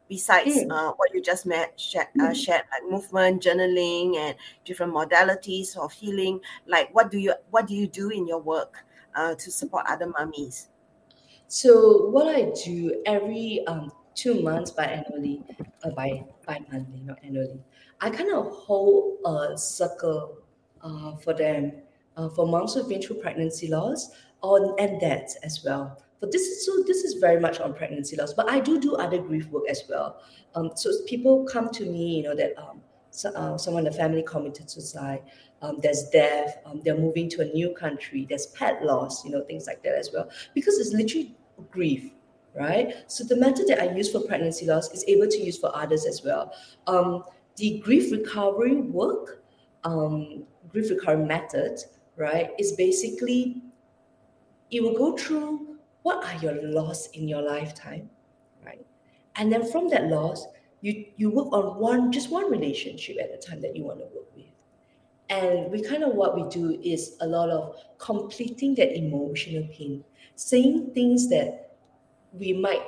[0.07, 0.71] besides mm.
[0.71, 2.35] uh, what you just met, shared, uh, mm.
[2.35, 7.73] shared like movement journaling and different modalities of healing like what do you what do
[7.73, 8.85] you do in your work
[9.15, 10.69] uh, to support other mummies
[11.47, 15.41] so what i do every um, two months biannually
[15.83, 17.59] uh, by bi-monthly not annually
[18.01, 20.37] i kind of hold a circle
[20.81, 21.71] uh, for them
[22.17, 26.41] uh, for moms who've been through pregnancy loss on and dads as well but this
[26.43, 28.33] is so this is very much on pregnancy loss.
[28.33, 30.21] But I do do other grief work as well.
[30.55, 32.81] Um, so people come to me, you know, that um,
[33.11, 35.21] so, uh, someone in the family committed suicide.
[35.61, 36.57] Um, there's death.
[36.65, 38.25] Um, they're moving to a new country.
[38.27, 40.29] There's pet loss, you know, things like that as well.
[40.53, 41.35] Because it's literally
[41.71, 42.11] grief,
[42.55, 42.93] right?
[43.07, 46.05] So the method that I use for pregnancy loss is able to use for others
[46.05, 46.53] as well.
[46.87, 47.23] Um,
[47.57, 49.43] the grief recovery work,
[49.83, 51.79] um, grief recovery method,
[52.17, 53.61] right, is basically
[54.69, 58.09] you will go through what are your loss in your lifetime
[58.65, 58.85] right?
[59.35, 60.45] And then from that loss
[60.81, 64.05] you you work on one just one relationship at a time that you want to
[64.05, 64.45] work with.
[65.29, 70.03] And we kind of what we do is a lot of completing that emotional pain
[70.35, 71.77] saying things that
[72.33, 72.81] we might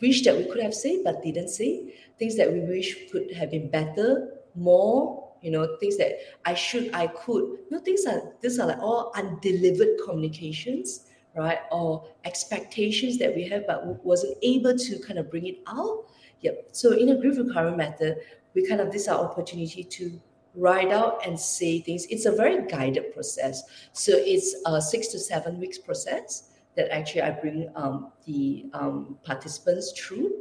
[0.00, 3.50] wish that we could have said but didn't say things that we wish could have
[3.50, 6.12] been better more you know things that
[6.44, 11.06] i should i could you know things are these are like all undelivered communications
[11.36, 11.58] right?
[11.70, 16.06] Or expectations that we have, but wasn't able to kind of bring it out.
[16.40, 16.68] Yep.
[16.72, 18.16] So in a grief recovery method,
[18.54, 20.20] we kind of this our opportunity to
[20.54, 22.06] write out and say things.
[22.06, 23.62] It's a very guided process.
[23.92, 29.18] So it's a six to seven weeks process that actually I bring um, the um,
[29.22, 30.32] participants through.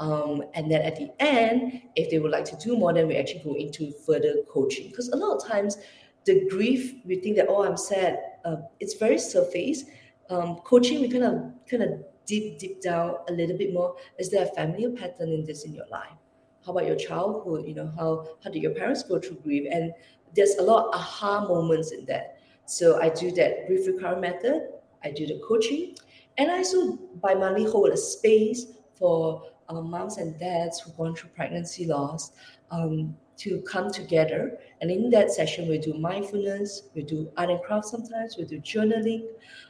[0.00, 3.16] Um, and then at the end, if they would like to do more, then we
[3.16, 4.88] actually go into further coaching.
[4.88, 5.78] Because a lot of times,
[6.24, 8.18] the grief, we think that, oh, I'm sad.
[8.44, 9.84] Uh, it's very surface
[10.30, 13.96] um, coaching, we kind of kind of deep deep down a little bit more.
[14.18, 16.14] Is there a family pattern in this in your life?
[16.64, 17.66] How about your childhood?
[17.66, 19.68] You know, how how did your parents go through grief?
[19.70, 19.92] And
[20.34, 22.38] there's a lot of aha moments in that.
[22.66, 24.68] So I do that grief recovery method.
[25.02, 25.96] I do the coaching,
[26.38, 29.42] and I also by monthly hold a space for
[29.74, 32.32] moms and dads who've gone through pregnancy loss.
[32.70, 34.58] Um, to come together.
[34.82, 38.60] And in that session, we do mindfulness, we do art and craft sometimes, we do
[38.60, 39.24] journaling.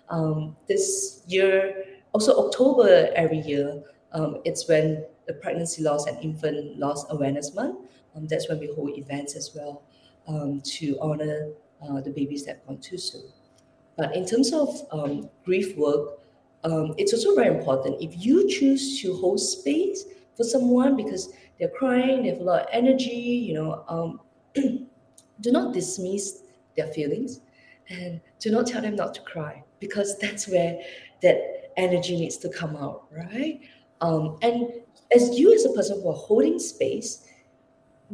[0.08, 3.80] Um, this year, also October every year,
[4.12, 7.88] um, it's when the Pregnancy Loss and Infant Loss Awareness Month.
[8.16, 9.82] Um, that's when we hold events as well
[10.26, 13.30] um, to honor uh, the babies that have gone too soon.
[13.96, 16.19] But in terms of um, grief work,
[16.64, 18.02] um, it's also very important.
[18.02, 20.04] If you choose to hold space
[20.36, 24.20] for someone because they're crying, they have a lot of energy, you know, um,
[25.40, 26.42] do not dismiss
[26.76, 27.40] their feelings
[27.88, 30.78] and do not tell them not to cry because that's where
[31.22, 33.60] that energy needs to come out, right?
[34.00, 34.70] Um, and
[35.14, 37.26] as you, as a person who are holding space,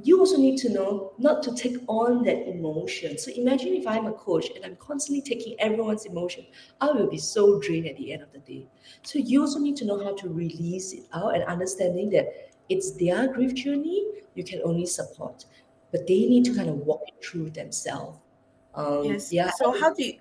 [0.02, 3.18] you also need to know not to take on that emotion.
[3.18, 6.46] So imagine if I'm a coach and I'm constantly taking everyone's emotion,
[6.80, 8.66] I will be so drained at the end of the day.
[9.02, 12.92] So you also need to know how to release it out and understanding that it's
[12.92, 15.46] their grief journey, you can only support,
[15.92, 18.18] but they need to kind of walk it through themselves.
[18.74, 19.32] Um, yes.
[19.32, 19.50] Yeah.
[19.56, 20.18] So how do you?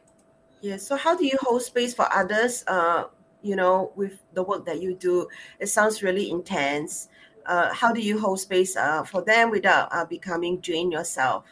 [0.61, 0.87] Yes.
[0.87, 2.63] So how do you hold space for others?
[2.67, 3.05] Uh,
[3.41, 5.27] you know, with the work that you do,
[5.59, 7.09] it sounds really intense
[7.45, 11.45] uh, how do you hold space uh, for them without uh, becoming drained yourself?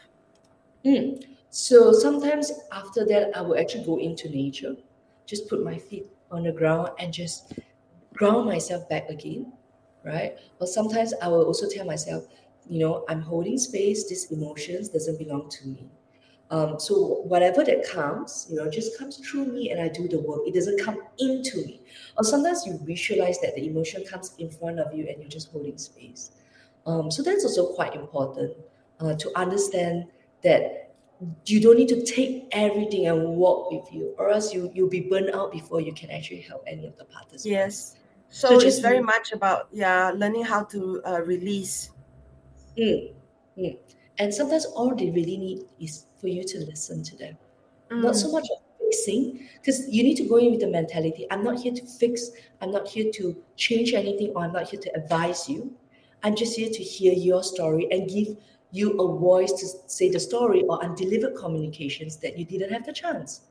[0.84, 1.24] Mm.
[1.50, 4.76] So sometimes after that, I will actually go into nature,
[5.26, 7.52] just put my feet on the ground and just
[8.14, 9.52] ground myself back again,
[10.04, 10.36] right?
[10.60, 12.26] Or sometimes I will also tell myself,
[12.68, 14.08] you know, I'm holding space.
[14.08, 15.88] These emotions doesn't belong to me.
[16.50, 20.18] Um, so whatever that comes, you know, just comes through me and I do the
[20.20, 20.42] work.
[20.46, 21.80] It doesn't come into me.
[22.16, 25.50] Or sometimes you visualize that the emotion comes in front of you and you're just
[25.50, 26.32] holding space.
[26.86, 28.56] Um, so that's also quite important
[29.00, 30.06] uh, to understand
[30.42, 30.94] that
[31.46, 35.00] you don't need to take everything and walk with you, or else you you'll be
[35.00, 37.46] burned out before you can actually help any of the participants.
[37.46, 37.96] Yes.
[38.28, 41.90] So, so it's very much about yeah, learning how to uh, release.
[42.76, 43.14] Mm,
[43.56, 43.78] mm.
[44.18, 47.36] And sometimes all they really need is for you to listen to them.
[47.90, 48.02] Mm.
[48.02, 48.46] Not so much
[48.80, 52.30] fixing, because you need to go in with the mentality I'm not here to fix,
[52.62, 55.70] I'm not here to change anything, or I'm not here to advise you.
[56.22, 58.28] I'm just here to hear your story and give
[58.70, 62.94] you a voice to say the story or undelivered communications that you didn't have the
[62.94, 63.42] chance.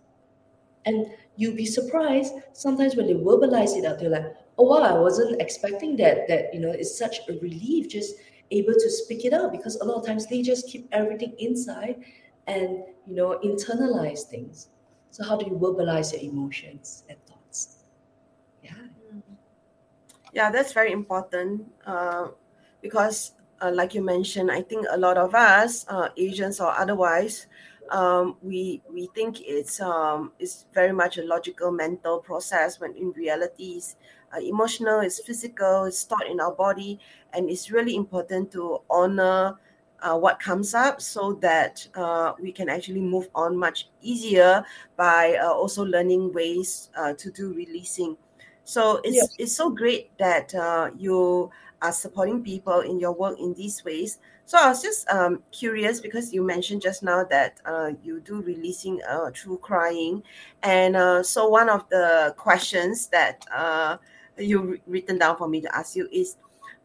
[0.86, 1.06] And
[1.38, 5.40] you'll be surprised sometimes when they verbalize it out, they're like, oh wow, I wasn't
[5.40, 6.28] expecting that.
[6.28, 8.16] That you know, it's such a relief just
[8.50, 12.04] able to speak it out because a lot of times they just keep everything inside
[12.48, 14.70] and you know internalize things.
[15.12, 17.84] So how do you verbalize your emotions and thoughts?
[18.64, 18.74] Yeah.
[20.34, 22.30] Yeah that's very important uh,
[22.82, 27.48] because uh, like you mentioned i think a lot of us uh, asians or otherwise
[27.92, 33.12] um, we we think it's um, it's very much a logical mental process when in
[33.12, 33.96] reality it's
[34.36, 37.00] uh, emotional it's physical it's stored in our body
[37.34, 39.58] and it's really important to honor
[40.04, 44.64] uh, what comes up so that uh, we can actually move on much easier
[44.98, 48.18] by uh, also learning ways uh, to do releasing.
[48.66, 49.36] So it's yes.
[49.40, 51.50] it's so great that uh, you
[51.82, 54.20] are supporting people in your work in these ways.
[54.46, 58.42] So I was just um, curious because you mentioned just now that uh, you do
[58.42, 59.02] releasing
[59.36, 60.22] through crying,
[60.64, 63.46] and so one of the questions that
[64.38, 66.38] you've written down for me to ask you is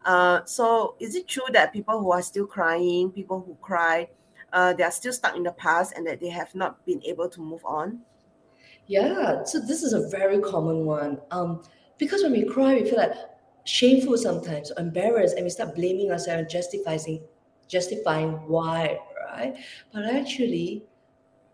[0.05, 4.07] uh, so is it true that people who are still crying, people who cry,
[4.53, 7.29] uh, they are still stuck in the past and that they have not been able
[7.29, 7.99] to move on?
[8.87, 11.19] Yeah, so this is a very common one.
[11.31, 11.63] Um,
[11.97, 13.13] because when we cry, we feel like
[13.65, 17.21] shameful sometimes, embarrassed, and we start blaming ourselves and justifying,
[17.67, 18.99] justifying why,
[19.31, 19.55] right?
[19.93, 20.85] But actually,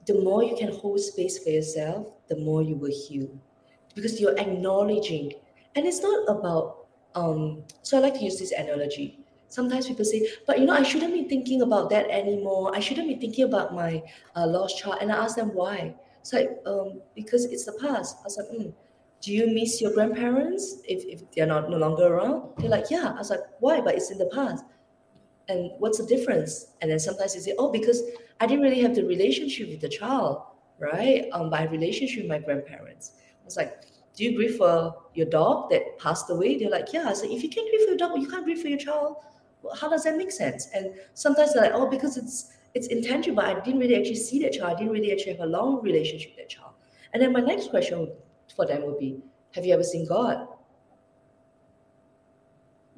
[0.06, 3.28] the more you can hold space for yourself, the more you will heal,
[3.96, 5.34] because you're acknowledging,
[5.76, 6.85] and it's not about
[7.16, 9.20] um, so I like to use this analogy.
[9.48, 12.76] Sometimes people say, but you know, I shouldn't be thinking about that anymore.
[12.76, 14.04] I shouldn't be thinking about my
[14.36, 14.98] uh, lost child.
[15.02, 15.96] And I ask them why.
[16.20, 18.18] It's like, um, because it's the past.
[18.20, 18.74] I was like, mm,
[19.22, 22.52] do you miss your grandparents if, if they're not no longer around?
[22.58, 23.14] They're like, yeah.
[23.16, 23.80] I was like, why?
[23.80, 24.66] But it's in the past.
[25.48, 26.74] And what's the difference?
[26.82, 28.02] And then sometimes they say, oh, because
[28.42, 30.42] I didn't really have the relationship with the child,
[30.80, 31.30] right?
[31.32, 33.14] Um, my relationship with my grandparents.
[33.16, 33.86] I was like,
[34.16, 36.58] do you grieve for your dog that passed away?
[36.58, 37.10] They're like, yeah.
[37.10, 39.18] I said, if you can't grieve for your dog, you can't grieve for your child.
[39.62, 40.70] Well, how does that make sense?
[40.74, 43.40] And sometimes they're like, oh, because it's it's intangible.
[43.40, 44.76] I didn't really actually see that child.
[44.76, 46.72] I didn't really actually have a long relationship with that child.
[47.14, 48.12] And then my next question
[48.54, 50.48] for them would be, have you ever seen God?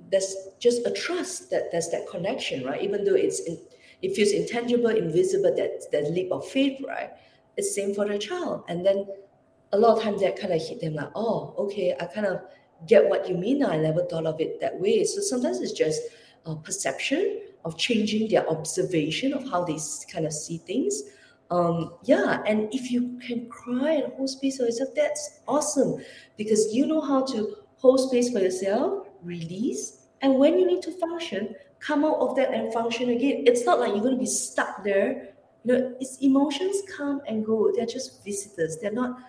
[0.09, 2.81] There's just a trust that there's that connection, right?
[2.81, 3.59] Even though it's in,
[4.01, 7.11] it feels intangible, invisible, that that leap of faith, right?
[7.55, 8.63] It's same for the child.
[8.69, 9.05] And then
[9.73, 12.41] a lot of times that kind of hit them like, oh, okay, I kind of
[12.87, 13.63] get what you mean.
[13.63, 15.03] I never thought of it that way.
[15.03, 16.01] So sometimes it's just
[16.45, 19.77] a perception of changing their observation of how they
[20.11, 21.03] kind of see things.
[21.49, 26.03] Um, yeah, and if you can cry and hold space for yourself, that's awesome
[26.37, 30.91] because you know how to hold space for yourself, release, and when you need to
[30.91, 33.43] function, come out of that and function again.
[33.45, 35.29] It's not like you're going to be stuck there.
[35.63, 37.71] You know, it's emotions come and go.
[37.75, 38.77] They're just visitors.
[38.81, 39.19] They're not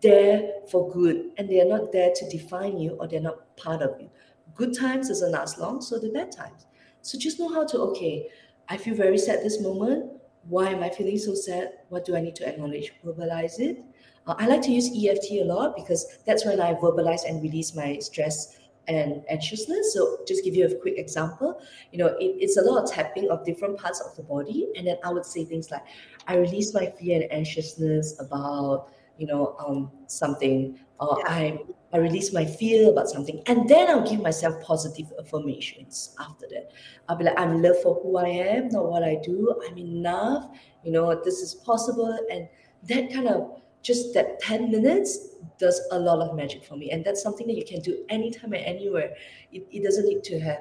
[0.00, 4.00] there for good and they're not there to define you or they're not part of
[4.00, 4.10] you.
[4.54, 6.66] Good times doesn't last long, so the bad times.
[7.02, 8.28] So just know how to, okay,
[8.68, 10.12] I feel very sad this moment.
[10.48, 11.72] Why am I feeling so sad?
[11.88, 12.92] What do I need to acknowledge?
[13.04, 13.82] Verbalize it.
[14.26, 17.74] Uh, I like to use EFT a lot because that's when I verbalize and release
[17.74, 19.94] my stress and anxiousness.
[19.94, 21.60] So just give you a quick example,
[21.92, 24.68] you know, it, it's a lot of tapping of different parts of the body.
[24.76, 25.82] And then I would say things like,
[26.26, 31.32] I release my fear and anxiousness about, you know, um, something, or yeah.
[31.32, 31.58] I,
[31.92, 33.42] I release my fear about something.
[33.46, 36.70] And then I'll give myself positive affirmations after that.
[37.08, 39.54] I'll be like, I'm loved for who I am, not what I do.
[39.68, 40.50] I'm enough.
[40.84, 42.18] You know, this is possible.
[42.30, 42.48] And
[42.88, 46.90] that kind of just that 10 minutes does a lot of magic for me.
[46.90, 49.14] And that's something that you can do anytime and anywhere.
[49.52, 50.58] It, it doesn't need to have,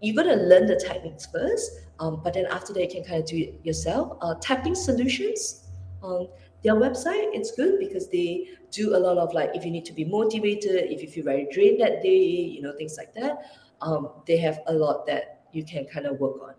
[0.00, 3.22] you got to learn the techniques first, um, but then after that, you can kind
[3.22, 4.16] of do it yourself.
[4.22, 5.68] Uh, tapping solutions,
[6.02, 6.28] um,
[6.62, 9.92] their website, it's good because they do a lot of like, if you need to
[9.92, 13.42] be motivated, if you feel very drained that day, you know, things like that.
[13.80, 16.54] Um, they have a lot that you can kind of work on.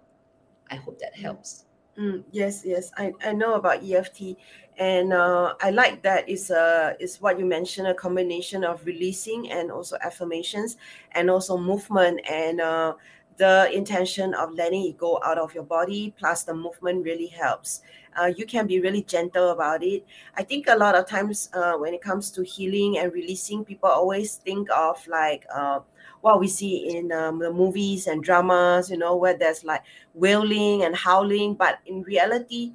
[0.69, 1.65] I hope that helps.
[1.97, 4.37] Mm, yes, yes, I, I know about EFT,
[4.77, 9.51] and uh, I like that is uh is what you mentioned a combination of releasing
[9.51, 10.77] and also affirmations
[11.11, 12.93] and also movement and uh,
[13.41, 17.81] the intention of letting it go out of your body plus the movement really helps.
[18.15, 20.05] Uh, you can be really gentle about it.
[20.35, 23.89] I think a lot of times uh, when it comes to healing and releasing, people
[23.89, 25.79] always think of like uh,
[26.21, 29.81] what we see in um, the movies and dramas, you know, where there's like
[30.13, 31.55] wailing and howling.
[31.55, 32.73] But in reality,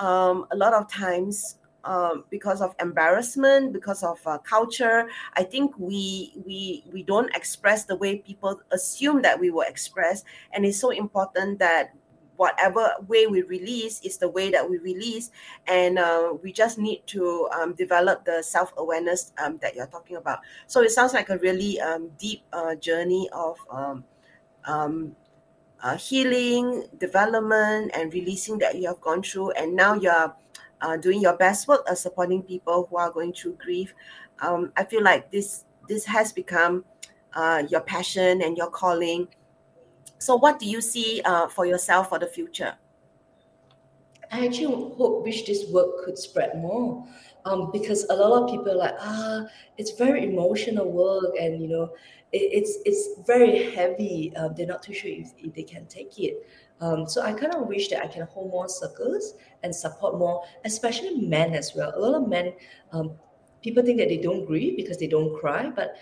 [0.00, 1.58] um, a lot of times,
[1.88, 7.84] um, because of embarrassment, because of uh, culture, I think we we we don't express
[7.84, 10.22] the way people assume that we will express,
[10.52, 11.96] and it's so important that
[12.36, 15.30] whatever way we release is the way that we release.
[15.66, 20.38] And uh, we just need to um, develop the self-awareness um, that you're talking about.
[20.68, 24.04] So it sounds like a really um, deep uh, journey of um,
[25.82, 29.50] uh, healing development and releasing that you have gone through.
[29.58, 30.32] And now you're
[30.80, 33.94] uh, doing your best work of supporting people who are going through grief.
[34.40, 36.84] Um, i feel like this this has become
[37.34, 39.28] uh, your passion and your calling.
[40.18, 42.74] So, what do you see uh, for yourself for the future?
[44.30, 47.06] I actually hope wish this work could spread more,
[47.48, 49.46] um, because a lot of people are like ah,
[49.76, 51.90] it's very emotional work, and you know,
[52.32, 54.34] it, it's it's very heavy.
[54.36, 56.46] Um, they're not too sure if, if they can take it.
[56.80, 60.44] Um, so I kind of wish that I can hold more circles and support more,
[60.64, 61.92] especially men as well.
[61.96, 62.52] A lot of men,
[62.92, 63.12] um,
[63.62, 65.96] people think that they don't grieve because they don't cry, but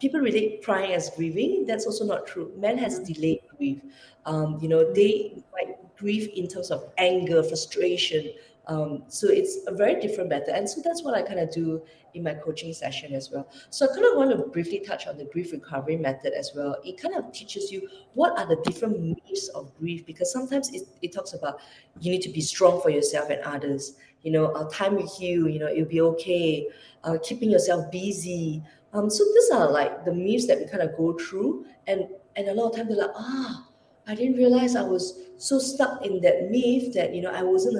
[0.00, 1.64] people relate crying as grieving.
[1.66, 2.52] That's also not true.
[2.56, 3.80] Men has delayed grief.
[4.24, 8.32] Um, you know, they might grieve in terms of anger, frustration.
[8.66, 10.56] Um, so it's a very different method.
[10.56, 11.82] And so that's what I kind of do
[12.14, 13.48] in my coaching session as well.
[13.70, 16.76] So I kind of want to briefly touch on the grief recovery method as well.
[16.84, 20.88] It kind of teaches you what are the different myths of grief because sometimes it,
[21.02, 21.60] it talks about
[22.00, 23.94] you need to be strong for yourself and others.
[24.22, 26.68] You know, uh, time with you, you know, it'll be okay.
[27.04, 28.60] Uh, keeping yourself busy,
[28.96, 32.48] um, so these are like the myths that we kind of go through, and and
[32.48, 33.68] a lot of times they're like, ah,
[34.06, 37.76] I didn't realize I was so stuck in that myth that you know I wasn't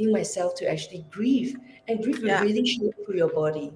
[0.00, 1.56] allowing myself to actually grieve,
[1.88, 2.40] and grief yeah.
[2.40, 3.72] will really through your body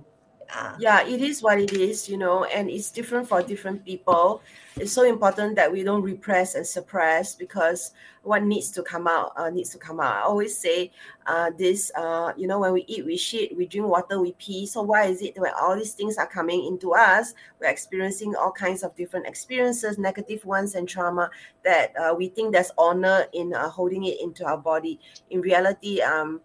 [0.49, 0.77] yeah.
[0.79, 4.43] yeah it is what it is you know and it's different for different people.
[4.77, 7.93] It's so important that we don't repress and suppress because
[8.23, 10.17] what needs to come out uh, needs to come out.
[10.17, 10.91] I always say
[11.27, 14.67] uh, this uh, you know when we eat we shit we drink water we pee.
[14.67, 18.53] So why is it when all these things are coming into us we're experiencing all
[18.53, 21.31] kinds of different experiences negative ones and trauma
[21.65, 24.99] that uh, we think there's honor in uh, holding it into our body.
[25.31, 26.41] In reality um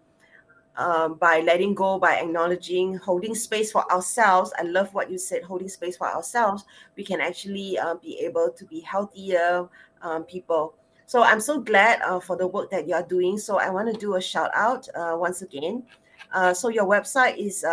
[0.80, 4.52] um, by letting go, by acknowledging, holding space for ourselves.
[4.58, 6.64] I love what you said, holding space for ourselves.
[6.96, 9.68] We can actually uh, be able to be healthier
[10.00, 10.74] um, people.
[11.06, 13.36] So I'm so glad uh, for the work that you're doing.
[13.36, 15.82] So I want to do a shout out uh, once again.
[16.32, 17.64] Uh, so your website is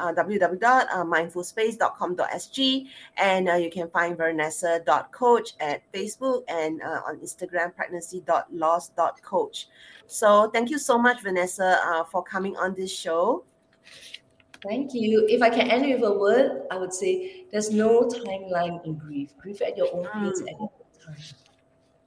[0.00, 2.86] uh, www.mindfulspace.com.sg
[3.16, 9.68] and uh, you can find vanessa.coach at Facebook and uh, on Instagram pregnancy.loss.coach.
[10.06, 13.44] So thank you so much, Vanessa, uh, for coming on this show.
[14.62, 15.26] Thank you.
[15.28, 19.30] If I can end with a word, I would say there's no timeline in grief.
[19.38, 20.50] Grief at your own pace mm.
[20.50, 20.70] at your own
[21.06, 21.16] time.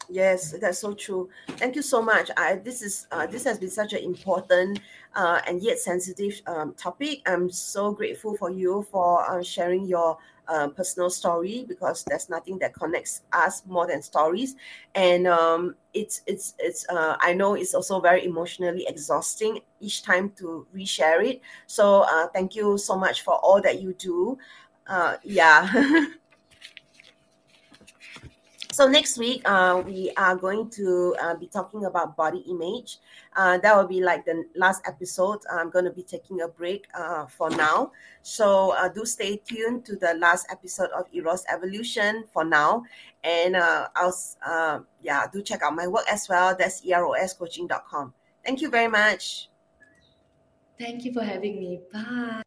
[0.09, 1.29] Yes, that's so true.
[1.47, 2.29] Thank you so much.
[2.35, 4.79] I this is uh, this has been such an important
[5.15, 7.21] uh, and yet sensitive um, topic.
[7.25, 10.17] I'm so grateful for you for uh, sharing your
[10.49, 14.55] uh, personal story because there's nothing that connects us more than stories,
[14.93, 16.85] and um, it's it's it's.
[16.89, 21.39] Uh, I know it's also very emotionally exhausting each time to reshare it.
[21.65, 24.37] So uh, thank you so much for all that you do.
[24.85, 26.07] Uh, yeah.
[28.73, 32.97] So next week, uh, we are going to uh, be talking about body image.
[33.35, 35.41] Uh, that will be like the last episode.
[35.51, 37.91] I'm going to be taking a break uh, for now.
[38.23, 42.83] So uh, do stay tuned to the last episode of Eros Evolution for now.
[43.23, 46.55] And uh, I'll, yeah, do check out my work as well.
[46.57, 48.11] That's eroscoaching.com.
[48.43, 49.49] Thank you very much.
[50.79, 51.81] Thank you for having me.
[51.93, 52.41] Bye.